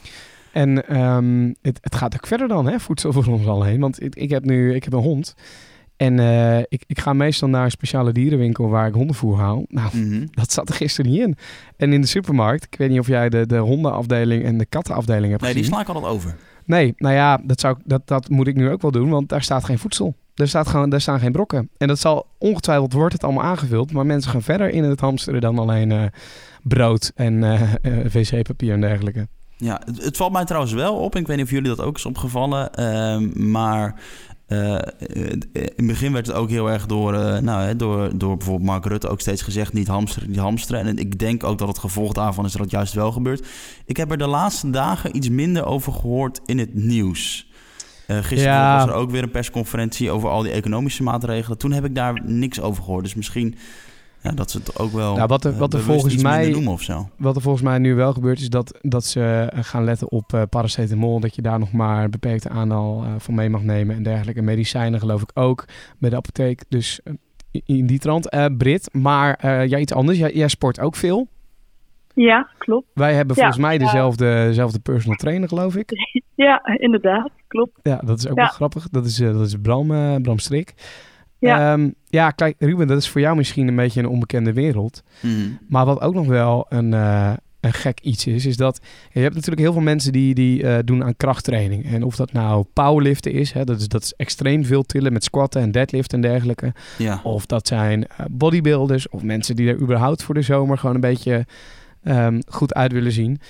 [0.53, 3.81] En um, het, het, gaat ook verder dan, hè, voedsel voor ons al heen.
[3.81, 5.35] Want ik, ik, heb nu ik heb een hond.
[5.97, 6.19] En
[6.69, 9.65] ik, ik ga meestal naar een speciale dierenwinkel waar ik hondenvoer haal.
[9.69, 10.05] Nou, Mhm.
[10.05, 10.29] mm -hmm.
[10.31, 11.37] dat zat er gisteren niet in.
[11.77, 15.31] En in de supermarkt, ik weet niet of jij de, de hondenafdeling en de kattenafdeling
[15.31, 15.71] hebt nee, gezien.
[15.71, 16.37] Nee, die sla ik altijd over.
[16.65, 19.43] Nee, nou ja, dat, zou, dat, dat moet ik nu ook wel doen, want daar
[19.43, 20.15] staat geen voedsel.
[20.35, 21.69] Er, staat gewoon, er staan geen brokken.
[21.79, 23.93] En dat zal ongetwijfeld wordt het allemaal aangevuld.
[23.93, 26.03] Maar mensen gaan verder in het hamsteren dan alleen uh,
[26.63, 29.29] brood en uh, uh, wc-papier en dergelijke.
[29.57, 31.17] Ja, het, valt mij trouwens wel op.
[31.17, 32.71] Ik weet niet of jullie dat ook is opgevallen.
[33.51, 34.01] maar
[34.49, 38.69] uh, in het begin werd het ook heel erg door, nou, hè, door, door bijvoorbeeld
[38.69, 40.87] Mark Rutte ook steeds gezegd: niet hamsteren, niet hamsteren.
[40.87, 43.47] En ik denk ook dat het gevolg daarvan is dat het juist wel gebeurt.
[43.85, 47.53] Ik heb er de laatste dagen iets minder over gehoord in het nieuws.
[48.09, 48.77] Uh, gisteren ja.
[48.77, 51.59] was er ook weer een persconferentie over al die economische maatregelen.
[51.59, 53.05] Toen heb ik daar niks over gehoord.
[53.05, 53.55] Dus misschien
[54.21, 55.15] ja, dat ze het ook wel.
[55.15, 57.09] Nou, wat er, wat er volgens mij noemen of zo.
[57.17, 60.43] Wat er volgens mij nu wel gebeurt, is dat, dat ze gaan letten op uh,
[60.51, 61.21] paracetamol.
[61.21, 64.43] Dat je daar nog maar een beperkte aantal uh, van mee mag nemen en dergelijke.
[64.43, 65.65] Medicijnen geloof ik ook
[65.99, 66.65] bij de apotheek.
[66.69, 67.01] Dus
[67.51, 68.29] in die trant.
[68.57, 70.19] Brit, maar ja, iets anders.
[70.19, 71.29] Jij, jij sport ook veel.
[72.15, 72.87] Ja, klopt.
[72.95, 74.45] Wij hebben volgens ja, mij dezelfde, ja.
[74.45, 75.91] dezelfde personal trainer, geloof ik.
[76.37, 77.31] Ja, inderdaad.
[77.49, 77.79] Klopt.
[77.83, 78.89] Ja, dat is ook wel grappig.
[78.89, 79.87] Dat is, dat is Bram,
[80.23, 80.75] Bram Strik.
[81.39, 81.73] Ja.
[81.73, 85.03] Um, ja, kijk, Ruben, dat is voor jou misschien een beetje een onbekende wereld.
[85.21, 85.59] Mm.
[85.69, 88.81] Maar wat ook nog wel een, uh, een gek iets is, is dat
[89.13, 91.85] je hebt natuurlijk heel veel mensen die, die uh, doen aan krachttraining.
[91.85, 95.25] En of dat nou powerliften is, hè, dat, is, dat is extreem veel tillen met
[95.25, 96.73] squatten en deadlift en dergelijke.
[96.99, 97.21] Ja.
[97.23, 101.01] Of dat zijn uh, bodybuilders of mensen die er überhaupt voor de zomer gewoon een
[101.01, 101.47] beetje
[102.05, 103.41] um, goed uit willen zien.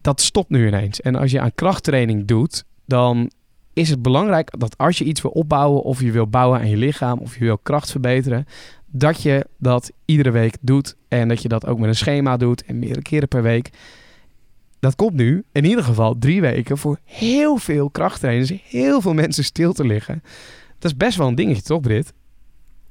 [0.00, 1.00] dat stopt nu ineens.
[1.00, 3.30] En als je aan krachttraining doet, dan
[3.72, 6.76] is het belangrijk dat als je iets wil opbouwen of je wil bouwen aan je
[6.76, 8.46] lichaam of je wil kracht verbeteren,
[8.86, 12.64] dat je dat iedere week doet en dat je dat ook met een schema doet
[12.64, 13.70] en meerdere keren per week.
[14.80, 19.44] Dat komt nu in ieder geval drie weken voor heel veel krachttrainers, heel veel mensen
[19.44, 20.22] stil te liggen.
[20.78, 22.12] Dat is best wel een dingetje, toch, Brit?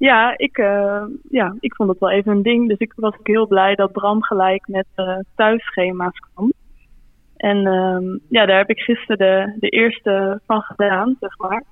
[0.01, 2.67] Ja, ik, uh, ja, ik vond het wel even een ding.
[2.67, 6.53] Dus ik was ook heel blij dat Bram gelijk met uh, thuisschema's kwam.
[7.37, 11.63] En uh, ja, daar heb ik gisteren de, de eerste van gedaan, zeg maar.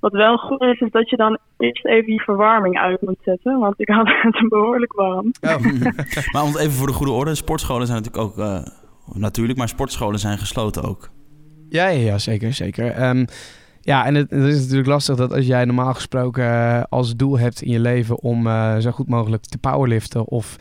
[0.00, 3.58] Wat wel goed is, is dat je dan eerst even je verwarming uit moet zetten.
[3.58, 5.32] Want ik had het behoorlijk warm.
[5.40, 5.56] Oh.
[6.32, 8.38] maar om even voor de goede orde, sportscholen zijn natuurlijk ook...
[8.38, 8.66] Uh,
[9.12, 11.10] natuurlijk, maar sportscholen zijn gesloten ook.
[11.68, 13.08] Ja, ja, ja zeker, zeker.
[13.08, 13.26] Um,
[13.86, 17.62] ja, en het, is natuurlijk lastig dat als jij normaal gesproken uh, als doel hebt
[17.62, 20.56] in je leven om uh, zo goed mogelijk te powerliften of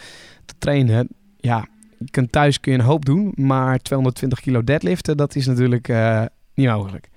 [0.46, 1.08] te trainen,
[1.38, 1.68] ja,
[2.00, 5.88] je kunt thuis kun je een hoop doen, maar 220 kilo deadliften, dat is natuurlijk
[5.88, 6.22] uh,
[6.54, 7.10] niet mogelijk.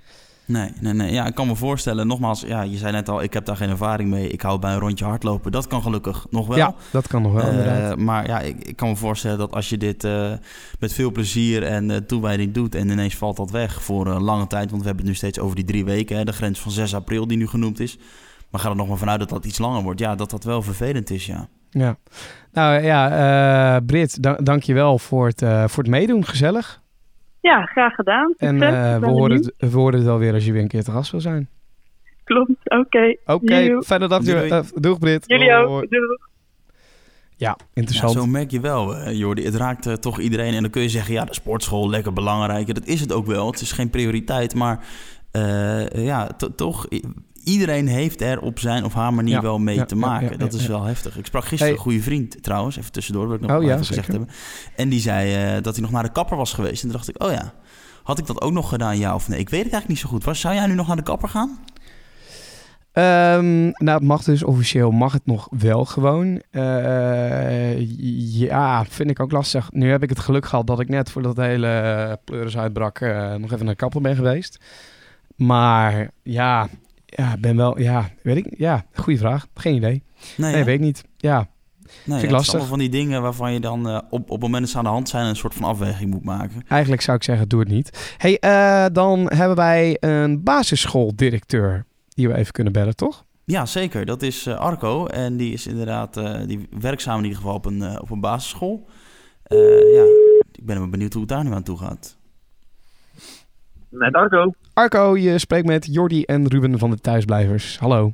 [0.49, 1.13] Nee, nee, nee.
[1.13, 3.71] Ja, ik kan me voorstellen, nogmaals, ja, je zei net al, ik heb daar geen
[3.71, 4.29] ervaring mee.
[4.29, 5.53] Ik hou bij een rondje hardlopen.
[5.53, 6.57] Dat kan gelukkig nog wel.
[6.57, 9.69] Ja, dat kan nog wel, uh, Maar ja, ik, ik, kan me voorstellen dat als
[9.69, 10.33] je dit uh,
[10.79, 12.75] met veel plezier en uh, toewijding doet...
[12.75, 14.71] en ineens valt dat weg voor een lange tijd...
[14.71, 16.95] want we hebben het nu steeds over die drie weken, hè, de grens van 6
[16.95, 17.99] april die nu genoemd is.
[18.51, 20.01] Maar ga er nog maar vanuit dat dat iets langer wordt.
[20.01, 21.49] Ja, dat dat wel vervelend is, ja.
[21.71, 21.97] Ja.
[22.53, 25.39] Nou ja, Brit, da dank je wel voor het,
[25.71, 26.25] voor het meedoen.
[26.25, 26.83] Gezellig.
[27.49, 28.35] Ja, graag gedaan.
[28.37, 30.85] En uh, we, horen het, we horen het wel weer als je weer een keer
[30.85, 31.49] te gast wil zijn.
[32.25, 32.77] Klopt, oké.
[32.77, 33.19] Okay.
[33.25, 34.23] Oké, okay, fijne dag.
[34.23, 34.47] Doei.
[34.47, 35.25] Uh, doeg Brit.
[35.27, 35.91] Jullie ook.
[35.91, 36.29] Doeg.
[37.37, 38.13] Ja, interessant.
[38.13, 39.45] Ja, zo merk je wel, uh, Jordi.
[39.45, 40.55] Het raakt uh, toch iedereen.
[40.55, 42.75] En dan kun je zeggen, ja, de sportschool, lekker belangrijk.
[42.75, 43.47] Dat is het ook wel.
[43.51, 44.55] Het is geen prioriteit.
[44.55, 44.85] Maar
[45.33, 46.87] uh, ja, toch
[47.49, 50.31] iedereen heeft er op zijn of haar manier ja, wel mee ja, te maken.
[50.31, 51.19] Ja, dat is wel heftig.
[51.19, 51.77] Ik sprak gisteren hey.
[51.77, 54.29] een goede vriend trouwens, even tussendoor, wil ik nog oh, even gezegd hebben.
[54.77, 56.83] En die zei uh, dat hij nog naar de kapper was geweest.
[56.83, 57.53] En toen dacht ik, oh ja,
[58.03, 59.39] had ik dat ook nog gedaan, ja of nee?
[59.39, 60.25] Ik weet het eigenlijk niet zo goed.
[60.25, 61.59] Was, zou jij nu nog naar de kapper gaan?
[62.93, 66.43] Um, nou, het mag dus officieel mag het nog wel gewoon.
[66.51, 67.81] Uh,
[68.41, 69.73] ja, vind ik ook lastig.
[69.73, 73.35] Nu heb ik het geluk gehad dat ik net voordat de hele pleuris uitbrak uh,
[73.35, 74.59] nog even naar de kapper ben geweest.
[75.37, 76.69] Maar ja,
[77.19, 79.47] ja, ben wel, ja, weet ik, ja, goede vraag.
[79.55, 80.03] Geen idee.
[80.37, 81.05] Nee, nee weet ik niet.
[81.17, 81.49] Ja,
[82.05, 82.67] Nee, ja, lastig.
[82.67, 84.91] van die dingen waarvan je dan uh, op, op het moment dat ze aan de
[84.91, 85.27] hand zijn...
[85.27, 86.63] een soort van afweging moet maken.
[86.69, 88.15] Eigenlijk zou ik zeggen, doe het niet.
[88.17, 91.85] hey, uh, dan hebben wij een basisschooldirecteur...
[92.09, 93.25] die we even kunnen bellen, toch?
[93.45, 94.07] Ja, zeker.
[94.07, 95.07] Dat is uh, Arco.
[95.07, 96.15] En die is inderdaad
[96.47, 98.89] die werkzaam in ieder geval op een, op een basisschool.
[99.95, 100.05] ja,
[100.53, 102.18] ik ben benieuwd hoe het daar nu aan toe gaat.
[103.89, 104.53] Met Arco.
[104.75, 107.79] Arco, je spreekt met Jordi en Ruben van de Thuisblijvers.
[107.79, 108.13] Hallo.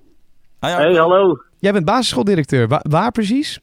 [0.61, 1.39] Hi, hey, hallo.
[1.59, 2.69] Jij bent basisschooldirecteur.
[2.69, 3.61] Wa waar precies?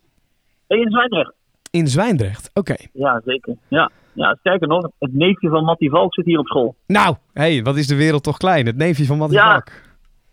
[0.67, 1.33] In Zwijndrecht.
[1.71, 2.71] In Zwijndrecht, oké.
[2.71, 2.89] Okay.
[2.93, 3.55] Ja, zeker.
[3.67, 3.91] Ja.
[4.13, 6.75] ja, sterker nog, het neefje van Mattie Valk zit hier op school.
[6.87, 8.65] Nou, hé, hey, wat is de wereld toch klein.
[8.65, 9.51] Het neefje van Mattie ja.
[9.51, 9.71] Valk.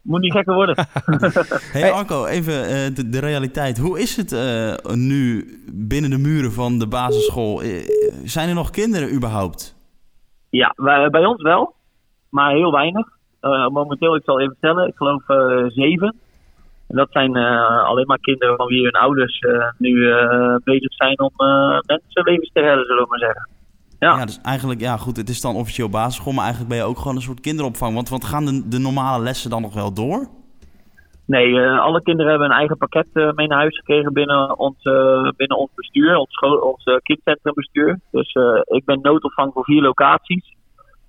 [0.02, 0.86] Moet niet gekker worden.
[1.72, 3.78] hey Arco, even uh, de, de, realiteit.
[3.78, 7.62] Hoe is het uh, nu binnen de muren van de basisschool?
[7.62, 7.88] Uh,
[8.24, 9.77] zijn er nog kinderen überhaupt?
[10.50, 10.74] Ja,
[11.10, 11.74] bij ons wel.
[12.30, 13.06] Maar heel weinig.
[13.42, 16.14] Uh, momenteel, ik zal even tellen, ik geloof uh, zeven.
[16.86, 19.44] En dat zijn uh, alleen maar kinderen van wie hun ouders
[19.76, 20.12] nu
[20.64, 21.32] bezig zijn om
[21.86, 23.48] mensenlevens te redden, zullen we maar zeggen.
[23.98, 24.18] Ja.
[24.18, 26.98] ja, dus eigenlijk, ja goed, het is dan officieel basisschool, maar eigenlijk ben je ook
[26.98, 27.94] gewoon een soort kinderopvang.
[27.94, 30.28] Want, want gaan de, de normale lessen dan nog wel door?
[31.28, 34.82] Nee, alle kinderen hebben een eigen pakket mee naar huis gekregen binnen ons,
[35.36, 38.00] binnen ons bestuur, ons, ons kindcentrumbestuur.
[38.10, 40.56] Dus ik ben noodopvang voor vier locaties.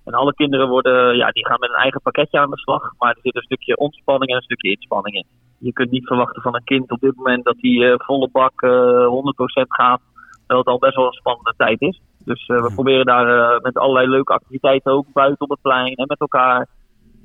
[0.04, 2.92] En alle kinderen worden, ja, die gaan met een eigen pakketje aan de slag.
[2.98, 5.26] Maar er zit een stukje ontspanning en een stukje inspanning in.
[5.58, 8.70] Je kunt niet verwachten van een kind op dit moment dat hij volle bak uh,
[8.70, 10.00] 100% gaat.
[10.46, 12.00] Terwijl het al best wel een spannende tijd is.
[12.24, 16.20] Dus we proberen daar met allerlei leuke activiteiten ook buiten op het plein en met
[16.20, 16.66] elkaar.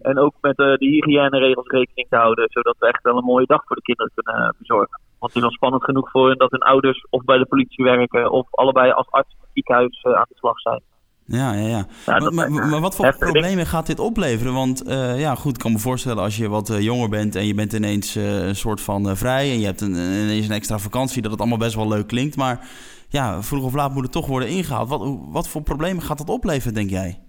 [0.06, 2.46] En ook met de hygiëneregels rekening te houden.
[2.50, 5.00] Zodat we echt wel een mooie dag voor de kinderen kunnen bezorgen.
[5.20, 7.84] Want het is al spannend genoeg voor hen dat hun ouders of bij de politie
[7.84, 8.32] werken.
[8.32, 10.82] Of allebei als arts in het ziekenhuis aan de slag zijn.
[11.28, 11.88] Ja, ja, ja.
[12.06, 14.54] ja maar, maar, maar, wat voor problemen gaat dit opleveren?
[14.54, 17.46] Want uh, ja, goed, ik kan me voorstellen als je wat uh, jonger bent en
[17.46, 20.78] je bent ineens uh, een soort van vrij en je hebt een, ineens een extra
[20.78, 22.36] vakantie, dat het allemaal best wel leuk klinkt.
[22.36, 22.68] Maar
[23.10, 24.90] ja, vroeg of laat moet het toch worden ingehaald.
[24.90, 27.25] Wat, wat voor problemen gaat dat opleveren, denk jij?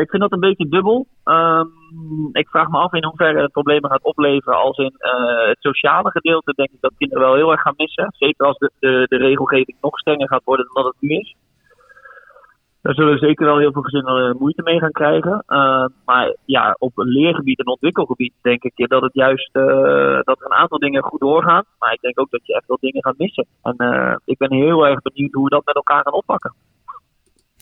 [0.00, 1.06] Ik vind dat een beetje dubbel.
[1.24, 6.10] Um, ik vraag me af in hoeverre het problemen gaat opleveren als in het sociale
[6.10, 8.14] gedeelte denk ik dat kinderen wel heel erg gaan missen.
[8.16, 11.34] Zeker als de, de, de regelgeving nog strenger gaat worden dan dat het nu is.
[12.82, 15.44] Daar zullen zeker wel heel veel gezinnen moeite mee gaan krijgen.
[15.48, 20.46] Uh, maar ja, op een leergebied en ontwikkelgebied denk ik dat het juist dat er
[20.46, 21.64] een aantal dingen goed doorgaan.
[21.78, 23.46] Maar ik denk ook dat je echt wel dingen gaat missen.
[23.62, 23.76] En
[24.24, 26.54] ik ben heel erg benieuwd hoe we dat met elkaar gaan oppakken.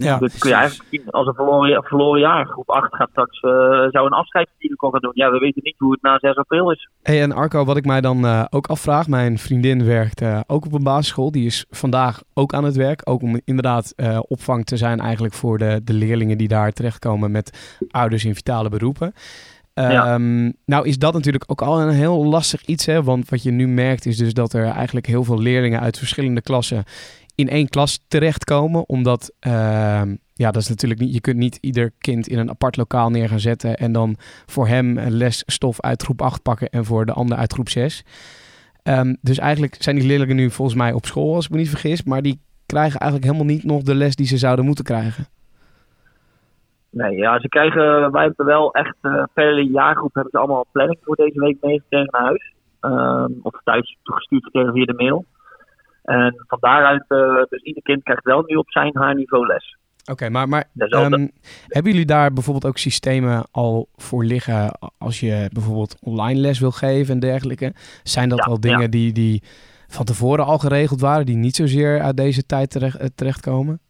[0.05, 2.47] Ja, dus kun je eigenlijk zien als een verloren, verloren jaar.
[2.47, 3.51] Groep 8 gaat straks, uh,
[3.91, 5.11] zou een afscheidsvideo gaan doen.
[5.15, 6.89] Ja, we weten niet hoe het na 6 april is.
[7.03, 9.09] Hey, en Arco, wat ik mij dan uh, ook afvraag.
[9.09, 11.31] Mijn vriendin werkt uh, ook op een basisschool.
[11.31, 13.01] Die is vandaag ook aan het werk.
[13.05, 13.95] Ook om inderdaad
[14.29, 18.69] opvang te zijn eigenlijk voor de, de leerlingen die daar terechtkomen met ouders in vitale
[18.69, 19.13] beroepen.
[19.75, 20.15] Ja.
[20.15, 23.03] Um, nou is dat natuurlijk ook al een heel lastig iets, hè?
[23.03, 26.41] want wat je nu merkt is dus dat er eigenlijk heel veel leerlingen uit verschillende
[26.41, 26.85] klassen
[27.35, 30.03] in één klas terechtkomen, omdat uh,
[30.35, 33.29] ja, dat is natuurlijk niet, je kunt niet ieder kind in een apart lokaal neer
[33.29, 34.17] gaan zetten en dan
[34.47, 38.05] voor hem lesstof uit groep 8 pakken en voor de ander uit groep 6.
[38.85, 41.69] Um, dus eigenlijk zijn die leerlingen nu volgens mij op school, als ik me niet
[41.69, 45.25] vergis, maar die krijgen eigenlijk helemaal niet nog de les die ze zouden moeten krijgen.
[46.91, 50.99] Nee, ja, ze krijgen, wij hebben wel echt, uh, per jaargroep hebben ze allemaal planning
[51.03, 52.53] voor deze week meegekregen naar huis.
[52.81, 55.25] Um, of thuis toegestuurd gekregen via de mail.
[56.11, 59.77] En van daaruit, uh, dus ieder kind krijgt wel nu op zijn haar niveau les.
[60.01, 61.31] Oké, okay, maar, maar um,
[61.67, 66.71] hebben jullie daar bijvoorbeeld ook systemen al voor liggen als je bijvoorbeeld online les wil
[66.71, 67.73] geven en dergelijke?
[68.03, 68.89] Zijn dat ja, al dingen ja.
[68.89, 69.43] die, die
[69.89, 73.81] van tevoren al geregeld waren, die niet zozeer uit deze tijd terecht, terechtkomen?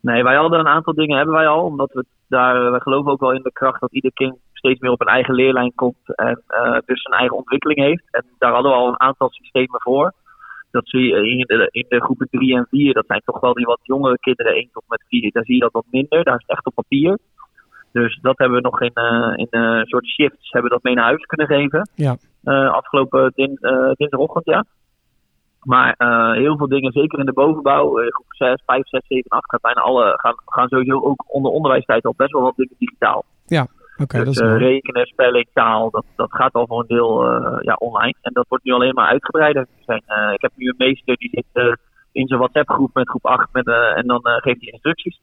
[0.00, 3.20] Nee, wij hadden een aantal dingen hebben wij al, omdat we daar, wij geloven ook
[3.20, 6.42] wel in de kracht dat ieder kind steeds meer op een eigen leerlijn komt en
[6.48, 8.04] uh, dus zijn eigen ontwikkeling heeft.
[8.10, 10.12] En daar hadden we al een aantal systemen voor.
[10.74, 13.54] Dat zie je in de, in de groepen 3 en 4, dat zijn toch wel
[13.54, 15.30] die wat jongere kinderen, 1 tot met 4.
[15.32, 17.18] Daar zie je dat wat minder, daar is het echt op papier.
[17.92, 20.82] Dus dat hebben we nog in, uh, in een uh, soort shifts hebben we dat
[20.82, 21.88] mee naar huis kunnen geven.
[21.94, 22.16] Ja.
[22.44, 23.58] Uh, afgelopen din,
[23.92, 24.64] dinsdagochtend, ja.
[25.62, 25.94] Maar
[26.34, 29.80] heel veel dingen, zeker in de bovenbouw, groep 6, 5, 6, 7, 8, gaan bijna
[29.80, 33.24] alle, gaan, gaan sowieso ook onder onderwijstijd al best wel wat dingen digitaal.
[33.46, 33.66] Ja.
[33.96, 37.58] Okay, dus dat is rekenen, spelling, taal, dat, dat gaat al voor een deel uh,
[37.60, 38.14] ja, online.
[38.22, 39.66] En dat wordt nu alleen maar uitgebreider.
[39.86, 41.72] Zijn, uh, ik heb nu een meester die zit uh,
[42.12, 45.20] in zijn WhatsApp groep met groep 8 met, en dan geeft hij instructies.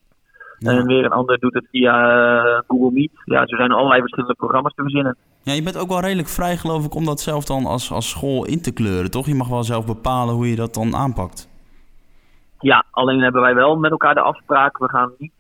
[0.58, 0.72] Ja.
[0.72, 3.12] En weer een ander doet het via Google Meet.
[3.26, 5.18] Ja, zo zijn er allerlei verschillende programma's te verzinnen.
[5.44, 8.10] Ja, je bent ook wel redelijk vrij geloof ik om dat zelf dan als, als
[8.10, 9.26] school in te kleuren, toch?
[9.26, 11.50] Je mag wel zelf bepalen hoe je dat dan aanpakt.
[12.60, 14.78] Ja, alleen hebben wij wel met elkaar de afspraak.
[14.78, 15.32] We gaan niet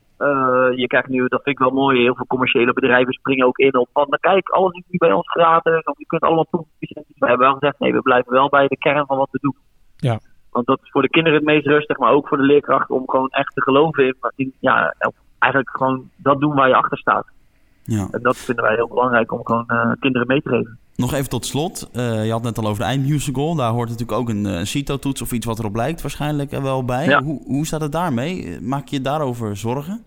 [0.76, 3.78] je krijgt nu, dat vind ik wel mooi, heel veel commerciële bedrijven springen ook in
[3.78, 7.06] op van, nou, kijk, alles is nu bij ons gratis, of je kunt allemaal toevoegen.
[7.20, 9.56] We hebben wel gezegd, nee, we blijven wel bij de kern van wat we doen.
[9.96, 10.20] Ja.
[10.52, 13.10] Want dat is voor de kinderen het meest rustig, maar ook voor de leerkrachten om
[13.10, 14.96] gewoon echt te geloven in, in ja,
[15.40, 17.26] eigenlijk gewoon dat doen waar je achter staat.
[17.84, 18.08] Ja.
[18.12, 20.80] En dat vinden wij heel belangrijk om gewoon uh, kinderen mee te geven.
[20.96, 21.90] Nog even tot slot.
[21.94, 23.56] Uh, je had net al over de eindmusical.
[23.56, 26.86] Daar hoort natuurlijk ook een, een CITO-toets of iets wat erop lijkt waarschijnlijk er wel
[26.86, 27.06] bij.
[27.06, 27.24] Ja.
[27.24, 28.62] Hoe, hoe staat het daarmee?
[28.62, 30.04] Maak je daarover zorgen?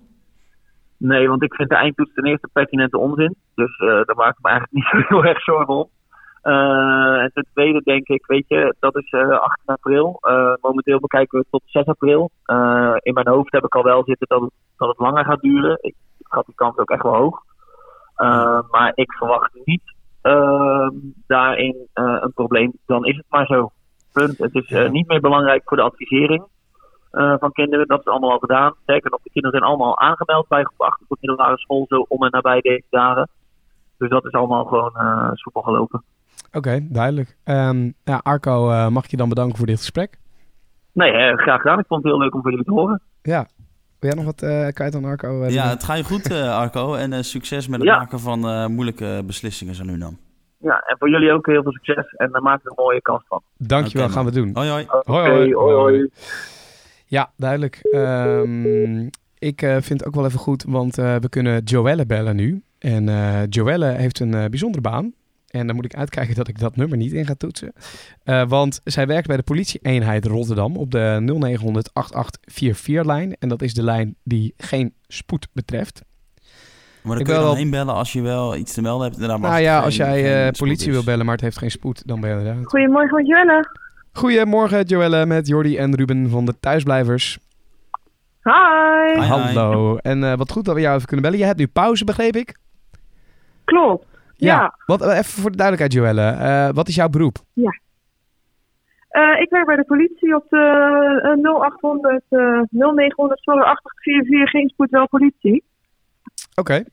[1.10, 3.34] Nee, want ik vind de eindtoets ten eerste pertinente onzin.
[3.54, 5.88] Dus uh, daar maak ik me eigenlijk niet zo heel erg zorgen om.
[6.42, 10.20] Uh, en ten tweede denk ik, weet je, dat is uh, 18 april.
[10.60, 12.30] momenteel bekijken we tot 6 april.
[13.02, 15.78] in mijn hoofd heb ik al wel zitten dat het, dat het langer gaat duren.
[15.80, 17.42] Ik, ik had die kans ook echt wel hoog.
[18.70, 19.94] maar ik verwacht niet
[21.26, 22.72] daarin een probleem.
[22.86, 23.70] Dan is het maar zo.
[24.12, 24.38] Punt.
[24.38, 26.44] Het is niet meer belangrijk voor de advisering.
[27.14, 27.86] Uh, van kinderen.
[27.86, 28.74] Dat is allemaal al gedaan.
[28.82, 32.24] Sterker nog, de kinderen zijn allemaal aangemeld bij groep 8 op middelbare school, zo om
[32.24, 33.28] en nabij deze dagen.
[33.98, 36.02] Dus dat is allemaal gewoon uh, soepel gelopen.
[36.46, 37.36] Oké, okay, duidelijk.
[37.44, 40.18] Um, ja, Arco, uh, mag ik je dan bedanken voor dit gesprek?
[40.92, 41.78] Nee, graag gedaan.
[41.78, 43.00] Ik vond het heel leuk om voor jullie te horen.
[43.22, 43.46] Ja.
[43.98, 45.44] Wil jij nog wat uh, kwijt aan Arco?
[45.46, 46.94] ja, het gaat je goed, Arco.
[46.94, 47.96] En succes met het ja.
[47.96, 50.16] maken van moeilijke beslissingen zo nu dan.
[50.58, 52.14] Ja, en voor jullie ook heel veel succes.
[52.16, 53.42] En daar maken we een mooie kans van.
[53.56, 54.50] Dankjewel, okay, gaan we doen.
[54.54, 54.86] Hoi, hoi.
[55.04, 56.10] Hoi, hoi.
[57.14, 57.80] Ja, duidelijk.
[57.92, 62.36] Um, ik uh, vind het ook wel even goed, want uh, we kunnen Joelle bellen
[62.36, 62.62] nu.
[62.78, 65.12] En uh, Joelle heeft een bijzondere baan.
[65.50, 67.72] En dan moet ik uitkijken dat ik dat nummer niet in ga toetsen.
[68.48, 73.36] want zij werkt bij de politieeenheid Rotterdam op de 0900 8844 lijn.
[73.38, 76.02] En dat is de lijn die geen spoed betreft.
[77.02, 79.18] Maar dan ik kun je heen bellen als je wel iets te melden hebt.
[79.18, 82.40] Nou, nou ja, als jij politie wil bellen, maar het heeft geen spoed, dan ben
[82.40, 82.58] je er.
[82.62, 83.82] Goedemorgen Joelle.
[84.14, 87.38] Goedemorgen Joelle met Jordi en Ruben van de Thuisblijvers.
[88.42, 89.20] Hi.
[89.20, 89.96] Hi, Hallo.
[89.96, 91.40] En uh, wat goed dat we jou even kunnen bellen.
[91.40, 92.56] Je hebt nu pauze, begreep ik?
[93.64, 94.06] Klopt.
[94.36, 94.54] Ja.
[94.54, 94.74] ja.
[94.86, 96.36] Wat, even voor de duidelijkheid Joelle.
[96.40, 97.36] Uh, wat is jouw beroep?
[97.52, 97.78] Ja.
[99.10, 102.22] Uh, ik werk bij de politie op de 0800
[102.70, 105.64] 0900 8844 geen spoed wel politie.
[106.54, 106.60] Oké.
[106.60, 106.84] Okay.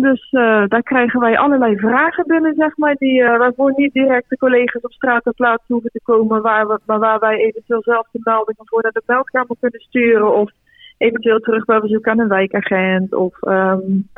[0.00, 4.28] Dus uh, daar krijgen wij allerlei vragen binnen, zeg maar, die, uh, waarvoor niet direct
[4.28, 7.82] de collega's op straat ter plaatse hoeven te komen, waar, we, maar waar wij eventueel
[7.82, 10.34] zelf de meldingen voor naar de meldkamer kunnen sturen.
[10.34, 10.50] Of
[10.98, 13.14] eventueel terug bij bezoek aan een wijkagent.
[13.14, 14.08] Of um,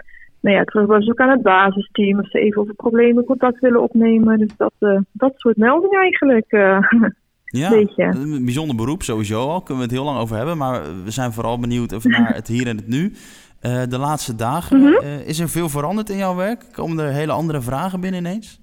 [0.40, 2.18] nou ja, terug bij bezoek aan het basisteam.
[2.18, 4.38] Of ze even over problemen contact willen opnemen.
[4.38, 6.46] Dus dat, uh, dat soort meldingen eigenlijk.
[7.52, 8.04] Ja, Beetje.
[8.04, 9.62] een bijzonder beroep sowieso al.
[9.62, 10.56] Kunnen we het heel lang over hebben.
[10.56, 13.12] Maar we zijn vooral benieuwd naar het hier en het nu.
[13.60, 14.92] Eh, de laatste dagen, Mhm.
[14.92, 16.64] eh, is er veel veranderd in jouw werk?
[16.72, 18.60] Komen er hele andere vragen binnen ineens?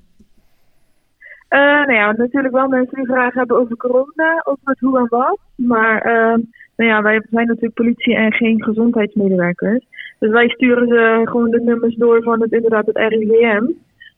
[1.48, 5.08] Eh, nou ja, natuurlijk wel mensen die vragen hebben over corona, over het hoe en
[5.10, 5.40] wat.
[5.56, 6.38] Maar eh,
[6.76, 9.86] nou ja, wij zijn natuurlijk politie en geen gezondheidsmedewerkers.
[10.20, 13.64] Dus wij sturen ze gewoon de nummers door van het, inderdaad het RIVM.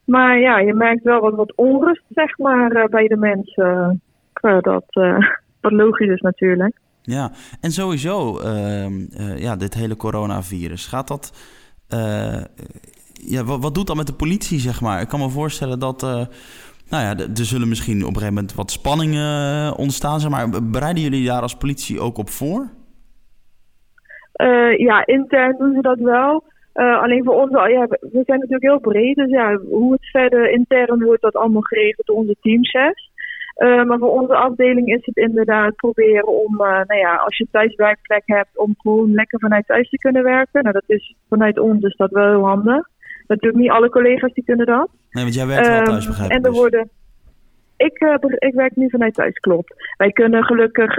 [0.06, 4.02] Maar ja, je merkt wel wat, wat onrust, zeg maar, bij de mensen.
[4.62, 4.84] Dat,
[5.62, 6.76] wat logisch is natuurlijk.
[7.01, 7.31] Ja,
[7.62, 11.33] en sowieso, ehm, eh, ja, dit hele coronavirus, gaat dat...
[11.88, 12.43] eh,
[13.13, 15.01] ja, wat, wat doet dat met de politie, zeg maar?
[15.01, 16.03] Ik kan me voorstellen dat...
[16.03, 16.25] eh,
[16.89, 20.63] nou ja, er zullen misschien op een gegeven moment wat spanningen ontstaan, zeg maar.
[20.63, 22.69] Bereiden jullie daar als politie ook op voor?
[24.77, 26.43] Ja, intern doen ze dat wel.
[26.73, 29.15] Alleen voor ons, we zijn natuurlijk heel breed.
[29.15, 33.09] Dus ja, hoe het verder intern wordt, dat allemaal geregeld door onze teamchefs.
[33.60, 37.48] Eh, maar voor onze afdeling is het inderdaad proberen om, eh, nou ja, als je
[37.52, 40.63] thuiswerkplek hebt, om gewoon lekker vanuit thuis te kunnen werken.
[40.63, 42.88] Nou, dat is vanuit ons is dat wel heel handig.
[43.28, 44.89] Natuurlijk niet alle collega's die kunnen dat.
[45.12, 46.38] Nee, want jij werkt wel Ehm, thuis, begrijp ik.
[46.38, 46.60] En er dus.
[46.60, 46.89] worden.
[47.78, 49.93] Ik, eh, ik werk nu vanuit thuis, klopt.
[49.98, 50.95] Wij kunnen gelukkig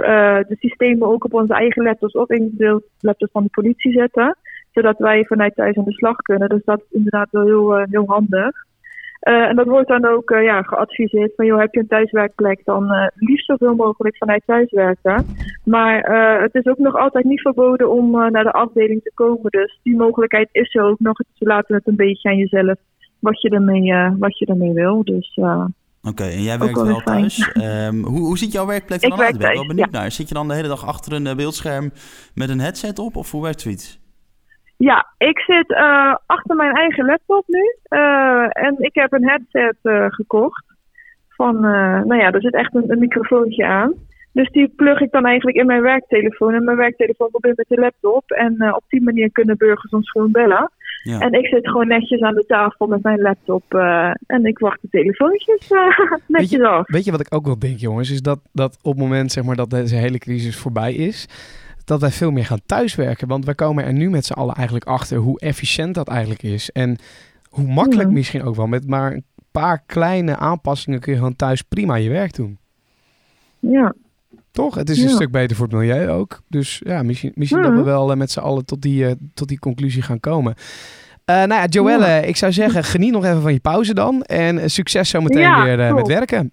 [0.47, 4.37] de systemen ook op onze eigen laptops of in de laptops van de politie zetten.
[4.71, 6.49] Zodat wij vanuit thuis aan de slag kunnen.
[6.49, 8.69] Dus dat is inderdaad wel heel, heel handig.
[9.21, 12.61] Eh, en dat wordt dan ook eh, ja, geadviseerd van, joh, heb je een thuiswerkplek,
[12.63, 15.25] dan eh, liefst zoveel mogelijk vanuit thuis werken.
[15.63, 15.99] Maar
[16.41, 19.51] het is ook nog altijd niet verboden om naar de afdeling te komen.
[19.51, 21.17] Dus die mogelijkheid is er ook nog.
[21.33, 22.75] Ze laten het een beetje aan jezelf
[23.19, 25.03] wat je ermee, wat je ermee wil.
[25.03, 25.39] Dus
[26.03, 27.51] Oké, en jij werkt wel thuis.
[27.51, 29.37] Ehm, hoe, hoe ziet jouw werkplek er Ik dan uit?
[29.37, 30.11] werk Ben ik wel benieuwd naar.
[30.11, 31.91] Zit je dan de hele dag achter een beeldscherm
[32.33, 33.15] met een headset op?
[33.15, 34.00] Of hoe werkt zoiets?
[34.81, 37.75] Ja, ik zit eh, achter mijn eigen laptop nu.
[37.83, 40.63] Eh, en ik heb een headset eh, gekocht.
[41.29, 43.93] Van, nou ja, er zit echt een, een microfoontje aan.
[44.33, 46.53] Dus die plug ik dan eigenlijk in mijn werktelefoon.
[46.53, 48.31] En mijn werktelefoon verbindt met de laptop.
[48.31, 50.71] En op die manier kunnen burgers ons gewoon bellen.
[51.03, 51.19] Ja.
[51.19, 53.73] En ik zit gewoon netjes aan de tafel met mijn laptop.
[54.25, 55.69] en ik wacht de telefoontjes
[56.27, 56.87] netjes af.
[56.87, 58.11] Weet je wat ik ook wel denk, jongens?
[58.11, 61.27] Is dat, dat op het moment zeg maar, dat deze hele crisis voorbij is,
[61.83, 63.27] dat wij veel meer gaan thuiswerken.
[63.27, 66.71] Want wij komen er nu met z'n allen eigenlijk achter hoe efficiënt dat eigenlijk is.
[66.71, 66.97] En
[67.49, 68.13] hoe makkelijk Ja.
[68.13, 68.67] misschien ook wel.
[68.67, 72.57] Met maar een paar kleine aanpassingen kun je gewoon thuis prima je werk doen.
[73.59, 73.93] Ja.
[74.51, 74.75] Toch?
[74.75, 76.41] Het is een stuk beter voor het milieu ook.
[76.47, 77.67] Dus ja, misschien, misschien Ja.
[77.67, 80.55] dat we wel eh, met z'n allen tot die, eh, tot die conclusie gaan komen.
[81.25, 84.23] Eh nou ja, Joelle, ik zou zeggen, geniet nog even van je pauze dan.
[84.23, 86.51] En succes zometeen weer met werken.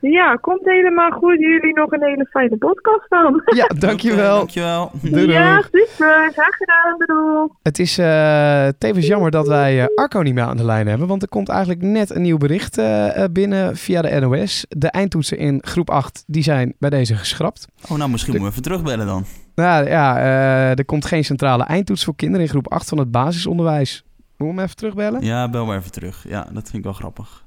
[0.00, 1.38] Ja, komt helemaal goed.
[1.38, 3.42] Jullie nog een hele fijne podcast dan.
[3.44, 4.40] Ja, dankjewel.
[4.40, 4.90] Oké, dankjewel.
[5.02, 5.86] Doei, ja, doei.
[5.86, 6.30] super.
[6.32, 6.96] Graag gedaan.
[6.98, 7.50] Bedoel.
[7.62, 11.06] Het is eh, tevens jammer dat wij eh, Arco niet meer aan de lijn hebben.
[11.06, 14.66] Want er komt eigenlijk net een nieuw bericht eh, binnen via de NOS.
[14.68, 17.66] De eindtoetsen in groep 8 die zijn bij deze geschrapt.
[17.90, 19.24] Oh, nou, misschien moeten we even terugbellen dan.
[19.54, 23.10] Nou ja, eh, er komt geen centrale eindtoets voor kinderen in groep 8 van het
[23.10, 24.04] basisonderwijs.
[24.16, 25.24] Moeten we hem even terugbellen?
[25.24, 26.24] Ja, bel maar even terug.
[26.28, 27.45] Ja, dat vind ik wel grappig.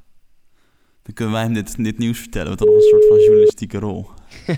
[1.09, 2.47] Dan kunnen wij hem dit, dit nieuws vertellen.
[2.47, 4.07] Want nog een soort van journalistieke rol.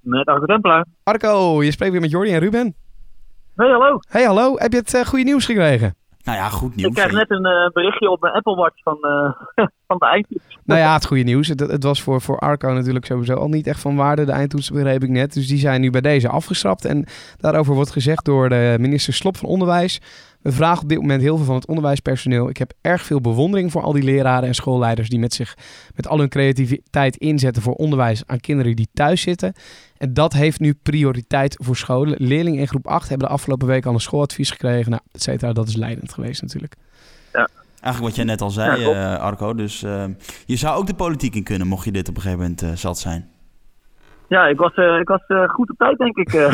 [0.00, 0.86] Met Arco Tempelaar.
[1.02, 2.74] Arco, je spreekt weer met Jordi en Ruben.
[3.56, 3.98] Hey, hallo.
[4.08, 4.56] Hey, hallo.
[4.56, 5.94] Heb je het eh, goede nieuws gekregen?
[6.24, 6.88] Nou ja, goed nieuws.
[6.88, 9.32] Ik krijg net een eh, berichtje op mijn Apple Watch van, eh,
[9.86, 10.58] van de eindtoets.
[10.64, 11.48] Nou ja, het goede nieuws.
[11.48, 14.24] Het, het was voor, voor Arco natuurlijk sowieso al niet echt van waarde.
[14.24, 15.34] De eindtoetsen begreep ik net.
[15.34, 16.84] Dus die zijn nu bij deze afgeschrapt.
[16.84, 20.00] En daarover wordt gezegd door de minister Slop van Onderwijs.
[20.48, 22.48] We vragen op dit moment heel veel van het onderwijspersoneel.
[22.48, 25.56] Ik heb erg veel bewondering voor al die leraren en schoolleiders die met zich
[25.94, 29.52] met al hun creativiteit inzetten voor onderwijs aan kinderen die thuis zitten.
[29.96, 32.14] En dat heeft nu prioriteit voor scholen.
[32.18, 34.90] Leerlingen in groep 8 hebben de afgelopen week al een schooladvies gekregen.
[34.90, 35.52] Nou, et cetera.
[35.52, 36.74] Dat is leidend geweest natuurlijk.
[37.80, 39.54] Eigenlijk wat jij net al zei, Ja, eh, Arco.
[39.54, 40.04] Dus eh,
[40.46, 42.72] je zou ook de politiek in kunnen, mocht je dit op een gegeven moment eh,
[42.72, 43.28] zat zijn.
[44.28, 46.32] Ja, ik was, eh, ik was eh, goed op tijd, denk ik.
[46.34, 46.52] eh.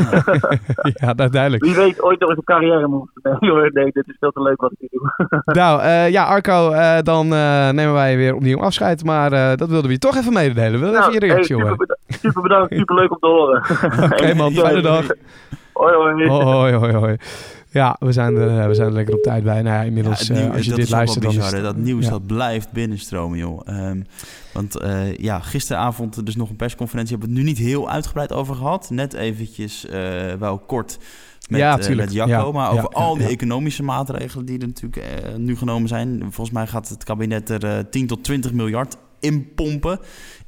[1.02, 1.64] ja, nou, duidelijk.
[1.64, 3.10] Wie weet ooit nog eens een carrière moet.
[3.40, 5.42] Nee, nee, dit is veel te leuk wat ik hier doe.
[5.60, 6.70] Nou, ja, Arco,
[7.02, 7.28] dan
[7.74, 9.04] nemen wij weer opnieuw afscheid.
[9.04, 10.72] Maar dat wilden we je toch even mededelen.
[10.72, 13.26] We willen Nou, even je hey, reactie super, beda- super bedankt, super leuk om te
[13.26, 13.62] horen.
[14.12, 15.06] Oké man, fijne dag.
[15.72, 16.29] Hoi, hoi.
[16.29, 17.16] Hoi, hoi, hoi.
[17.75, 19.62] Ja, we zijn, er, eh, we zijn er lekker op tijd bij.
[19.62, 21.60] Nou ja, inmiddels, het eh, nieuw- als je dit is luistert, dan is bizar, het...
[21.60, 21.72] hè.
[21.72, 22.10] Dat nieuws ja.
[22.10, 23.60] dat blijft binnenstromen, joh.
[23.64, 24.02] Ehm,
[24.52, 27.16] want eh, ja, gisteravond dus nog een persconferentie.
[27.16, 28.90] Hebben we het nu niet heel uitgebreid over gehad.
[28.90, 29.87] Net eventjes
[30.38, 30.98] wel kort
[31.48, 32.31] met, Ja, met Jacco.
[32.31, 33.29] Ja, maar ja, over ja, al die ja.
[33.29, 36.18] economische maatregelen die er natuurlijk nu genomen zijn.
[36.20, 39.98] Volgens mij gaat het kabinet er eh 10 tot 20 miljard inpompen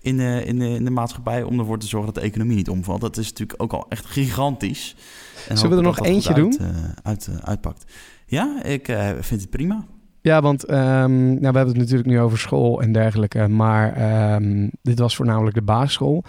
[0.00, 1.42] in, eh, in, de- in de maatschappij...
[1.42, 3.00] om ervoor te zorgen dat de economie niet omvalt.
[3.00, 6.58] Dat is natuurlijk ook al echt En Zullen we er nog eentje doen?
[6.60, 7.84] Uit, eh, uit, eh, uitpakt.
[8.26, 9.84] Ja, ik eh, vind het prima.
[10.20, 13.48] Ja, want ehm, nou, we hebben het natuurlijk nu over school en dergelijke.
[13.48, 16.24] Maar ehm, dit was voornamelijk de basisschool.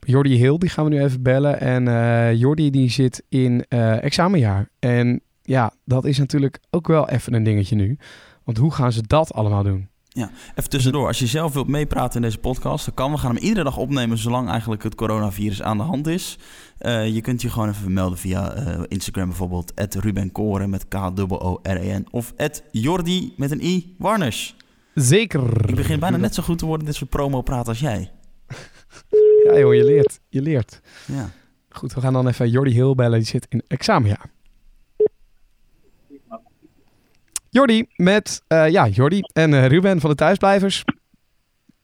[0.00, 1.60] Jordi Hill, die gaan we nu even bellen.
[1.60, 4.68] En eh Jordi die zit in eh, examenjaar.
[4.78, 7.98] En ja, dat is natuurlijk ook wel even een dingetje nu.
[8.44, 9.88] Want hoe gaan ze dat allemaal doen?
[10.54, 13.10] Even tussendoor, als je zelf wilt meepraten in deze podcast, dan kan.
[13.10, 16.38] We gaan hem iedere dag opnemen zolang eigenlijk het coronavirus aan de hand is.
[16.78, 22.06] Eh, je kunt je gewoon even melden via eh, Instagram bijvoorbeeld, Ruben Koren met K-O-O-R-E-N
[22.10, 22.34] of
[22.70, 24.56] Jordi met een I, Warners.
[24.94, 25.68] Zeker.
[25.68, 28.10] Ik begin bijna net zo goed te worden in dit soort promo praten als jij.
[29.44, 30.20] Ja joh, je leert.
[30.28, 30.80] Je leert.
[31.06, 31.30] Ja.
[31.68, 33.18] Goed, we gaan dan even Jordi Hill bellen.
[33.18, 34.30] Die zit in examenjaar.
[37.50, 40.84] Jordi met, eh, ja, Jordi en eh, Ruben van de Thuisblijvers.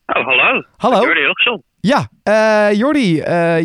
[0.06, 0.64] Oh, hallo.
[0.76, 1.00] Hallo.
[1.04, 1.62] Jordi Hilgson.
[1.80, 3.16] Ja, eh, Jordi,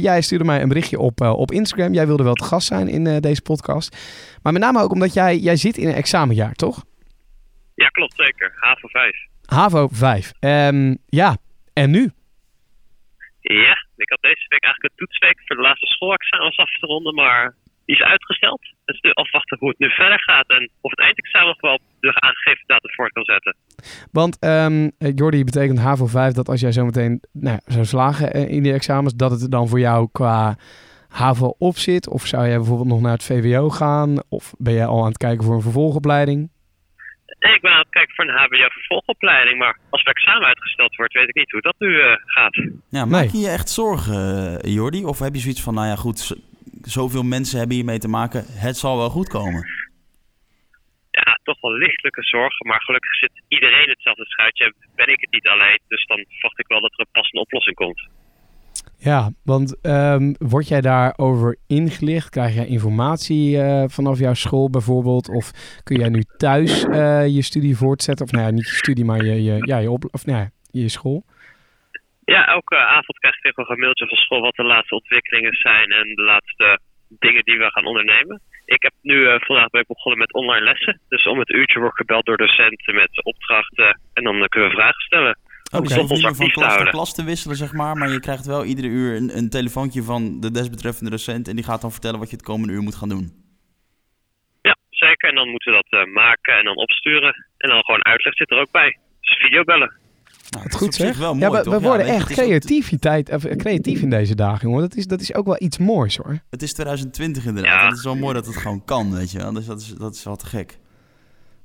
[0.01, 1.93] jij stuurde mij een berichtje op, op Instagram.
[1.93, 3.97] Jij wilde wel te gast zijn in deze podcast.
[4.43, 6.83] Maar met name ook omdat jij, jij zit in een examenjaar, toch?
[7.75, 8.53] Ja, klopt zeker.
[8.55, 9.15] HAVO 5.
[9.45, 10.31] HAVO 5.
[10.39, 11.37] Ehm, ja,
[11.73, 12.11] en nu?
[13.39, 17.15] Ja, ik had deze week eigenlijk een toetsweek voor de laatste schoolexamens af te ronden,
[17.15, 17.55] maar
[17.89, 18.61] die is uitgesteld.
[18.85, 22.21] Dus nu afwachten hoe het nu verder gaat en of het eindexamen nog wel de
[22.21, 23.55] aangegeven datum voort kan zetten.
[24.11, 28.33] Want ehm eh, Jordi betekent HAVO 5 dat als jij zometeen nou, ja, zou slagen
[28.33, 30.57] eh, in die examens, dat het dan voor jou qua
[31.07, 32.09] HAVO op zit?
[32.09, 34.23] Of zou jij bijvoorbeeld nog naar het VWO gaan?
[34.29, 36.49] Of ben jij al aan het kijken voor een vervolgopleiding?
[37.39, 41.29] Ik ben aan het kijken voor een HBO-vervolgopleiding, maar als het examen uitgesteld wordt, weet
[41.29, 42.63] ik niet hoe dat nu eh, gaat.
[42.89, 45.05] Ja, maak je je echt zorgen, Jordi?
[45.05, 46.35] Of heb je zoiets van, nou ja, goed,
[46.81, 49.67] zoveel mensen hebben hiermee te maken, het zal wel goed komen?
[51.11, 54.73] Ja, toch wel lichtelijke zorgen, maar gelukkig zit iedereen hetzelfde schuitje.
[54.95, 57.75] Ben ik het niet alleen, dus dan verwacht ik wel dat er een passende oplossing
[57.75, 58.07] komt.
[58.97, 62.29] Ja, want ehm, word jij daarover ingelicht?
[62.29, 65.29] Krijg jij informatie eh, vanaf jouw school bijvoorbeeld?
[65.29, 65.51] Of
[65.83, 68.25] kun jij nu thuis eh, je studie voortzetten?
[68.25, 70.49] Of nou ja, niet je studie, maar je, je, ja, je, op, of, nou ja,
[70.71, 71.25] je school?
[72.35, 75.91] Ja, elke avond krijg ik nog een mailtje van school wat de laatste ontwikkelingen zijn
[75.91, 78.41] en de laatste dingen die we gaan ondernemen.
[78.65, 81.01] Ik heb nu eh, vandaag ben ik begonnen met online lessen.
[81.09, 84.69] Dus om het uurtje word ik gebeld door docenten met opdrachten en dan eh, kunnen
[84.69, 85.37] we vragen stellen.
[85.71, 85.97] Oké, okay.
[85.97, 87.95] niet meer van klas naar klas te wisselen, zeg maar.
[87.97, 91.47] Maar je krijgt wel iedere uur een, een telefoontje van de desbetreffende docent.
[91.47, 93.25] En die gaat dan vertellen wat je het komende uur moet gaan doen.
[94.61, 95.29] Ja, zeker.
[95.29, 97.45] En dan moeten we dat eh, maken en dan opsturen.
[97.57, 98.97] En dan gewoon uitleg zit er ook bij.
[99.21, 99.98] Dus videobellen.
[100.49, 101.17] Nou, Het dat goed zeg.
[101.17, 101.73] wel ja, mooi, we, toch?
[101.73, 104.81] we worden echt creativiteit, of, eh, creatief in deze dagen, jongen.
[104.81, 106.39] Dat is, dat is ook wel iets moois hoor.
[106.49, 107.73] Het is 2020 inderdaad.
[107.73, 107.81] Ja.
[107.81, 109.53] En het is wel mooi dat het gewoon kan, weet je wel.
[109.53, 110.77] Dus dat is, dat is wel te gek.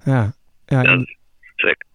[0.04, 0.32] Ja.
[0.66, 1.04] ja Ja,
[1.56, 1.86] zeker.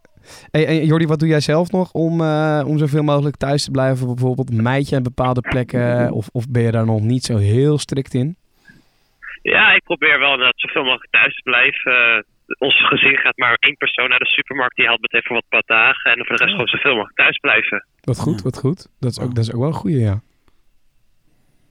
[0.51, 3.71] Hey, en Jordi, wat doe jij zelf nog om, eh, om zoveel mogelijk thuis te
[3.71, 4.07] blijven?
[4.07, 7.77] Bijvoorbeeld meid je aan bepaalde plekken of, of ben je daar nog niet zo heel
[7.77, 8.35] strikt in?
[9.41, 12.25] Ja, ik probeer wel inderdaad zoveel mogelijk thuis te blijven.
[12.57, 14.75] Ons gezin gaat maar één persoon naar de supermarkt.
[14.75, 16.11] Die haalt meteen voor wat paar dagen.
[16.11, 17.85] En voor de rest gewoon zoveel mogelijk thuis blijven.
[18.01, 18.43] Wat goed, Ja.
[18.43, 18.87] wat goed.
[18.99, 20.21] Dat is ook, dat is ook wel een goeie, ja.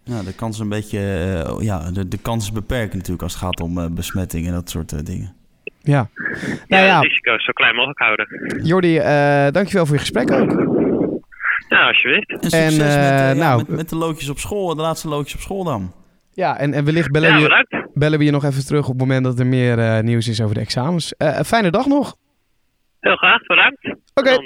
[0.05, 0.99] Ja, de kans is een beetje...
[0.99, 4.53] eh, ja, de, de kans is beperkt natuurlijk als het gaat om eh, besmetting en
[4.53, 5.37] dat soort eh, dingen.
[5.81, 6.09] Ja.
[6.17, 8.27] Ja, Nou ja, het risico zo klein mogelijk houden.
[8.63, 10.51] Jordi, eh, dankjewel voor je gesprek ook.
[11.69, 12.31] Ja, alsjeblieft.
[12.31, 15.35] En succes En, met, ja, nou- met, met de loodjes op school, de laatste loodjes
[15.35, 15.93] op school dan.
[16.33, 17.78] Ja, en, en wellicht bellen, Ja.
[17.99, 20.41] Bellen we je nog even terug op het moment dat er meer eh, nieuws is
[20.43, 21.17] over de examens.
[21.17, 22.17] Eh, fijne dag nog.
[23.01, 23.85] Heel graag, bedankt.
[24.15, 24.31] Oké.
[24.31, 24.39] Eh,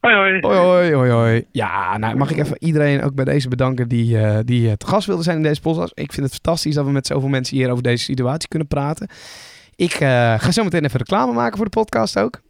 [0.00, 0.40] hoi hoi.
[0.40, 1.44] Hoi, hoi, hoi, hoi.
[1.52, 5.06] Ja, nou mag ik even iedereen ook bij deze bedanken die, eh, die te gast
[5.06, 5.92] wilde zijn in deze podcast.
[5.94, 9.08] Ik vind het fantastisch dat we met zoveel mensen hier over deze situatie kunnen praten.
[9.76, 12.40] Ik eh, ga zo meteen even reclame maken voor de podcast ook.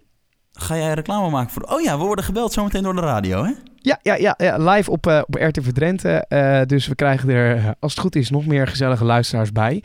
[0.60, 1.62] Ga jij reclame maken voor...
[1.62, 3.52] Oh ja, we worden gebeld zometeen door de radio, hè?
[3.76, 6.24] Ja, ja, ja, ja live op, eh, op RTV Drenthe.
[6.28, 9.82] Eh, dus we krijgen er, eh, als het goed is, nog meer gezellige luisteraars bij.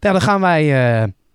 [0.00, 0.64] Nou, dan gaan wij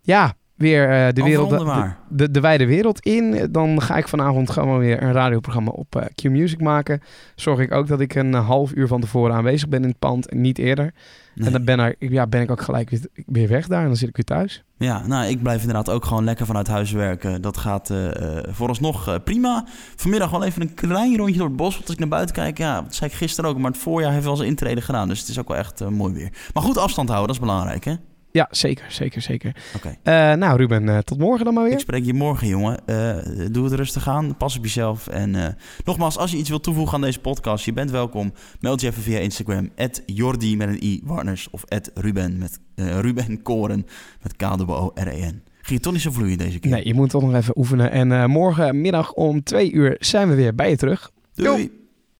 [0.01, 3.47] ja, weer de, wereld, de, de, de wijde wereld in.
[3.51, 7.01] Dan ga ik vanavond gewoon weer een radioprogramma op Q-Music maken.
[7.35, 10.29] Zorg ik ook dat ik een half uur van tevoren aanwezig ben in het pand
[10.29, 10.93] en niet eerder.
[11.39, 11.47] Nee.
[11.47, 13.95] En dan ben, er, ja, ben ik ook gelijk weer, weer weg daar en dan
[13.95, 14.63] zit ik weer thuis.
[14.77, 17.41] Ja, nou, ik blijf inderdaad ook gewoon lekker vanuit huis werken.
[17.41, 19.65] Dat gaat eh eh, vooralsnog eh, prima.
[19.95, 21.73] Vanmiddag wel even een klein rondje door het bos.
[21.73, 23.57] Want als ik naar buiten kijk, ja, dat zei ik gisteren ook.
[23.57, 25.07] Maar het voorjaar heeft wel zijn intrede gedaan.
[25.07, 26.31] Dus het is ook wel echt mooi weer.
[26.53, 27.93] Maar goed afstand houden, dat is belangrijk, hè?
[28.31, 29.55] Ja, zeker, zeker, zeker.
[29.75, 29.95] Oké.
[30.03, 31.79] Eh, nou Ruben, eh, tot morgen dan maar Ik weer.
[31.79, 32.85] spreek je morgen, jongen.
[32.85, 33.17] Eh,
[33.51, 34.37] doe het rustig aan.
[34.37, 35.07] Pas op jezelf.
[35.07, 38.33] En nogmaals, als je iets wilt toevoegen aan deze podcast, je bent welkom.
[38.59, 39.69] Meld je even via Instagram.
[40.05, 41.49] Jordi met een i Warners.
[41.49, 41.63] Of
[41.93, 43.85] Ruben met Ruben Koren
[44.21, 45.43] met K-O-O-R-E-N.
[45.61, 46.71] Ging je toch niet zo vloeien deze keer?
[46.71, 47.91] Nee, je moet toch nog even oefenen.
[47.91, 51.11] En eh, morgenmiddag om twee uur zijn we weer bij je terug.
[51.33, 51.71] Doei.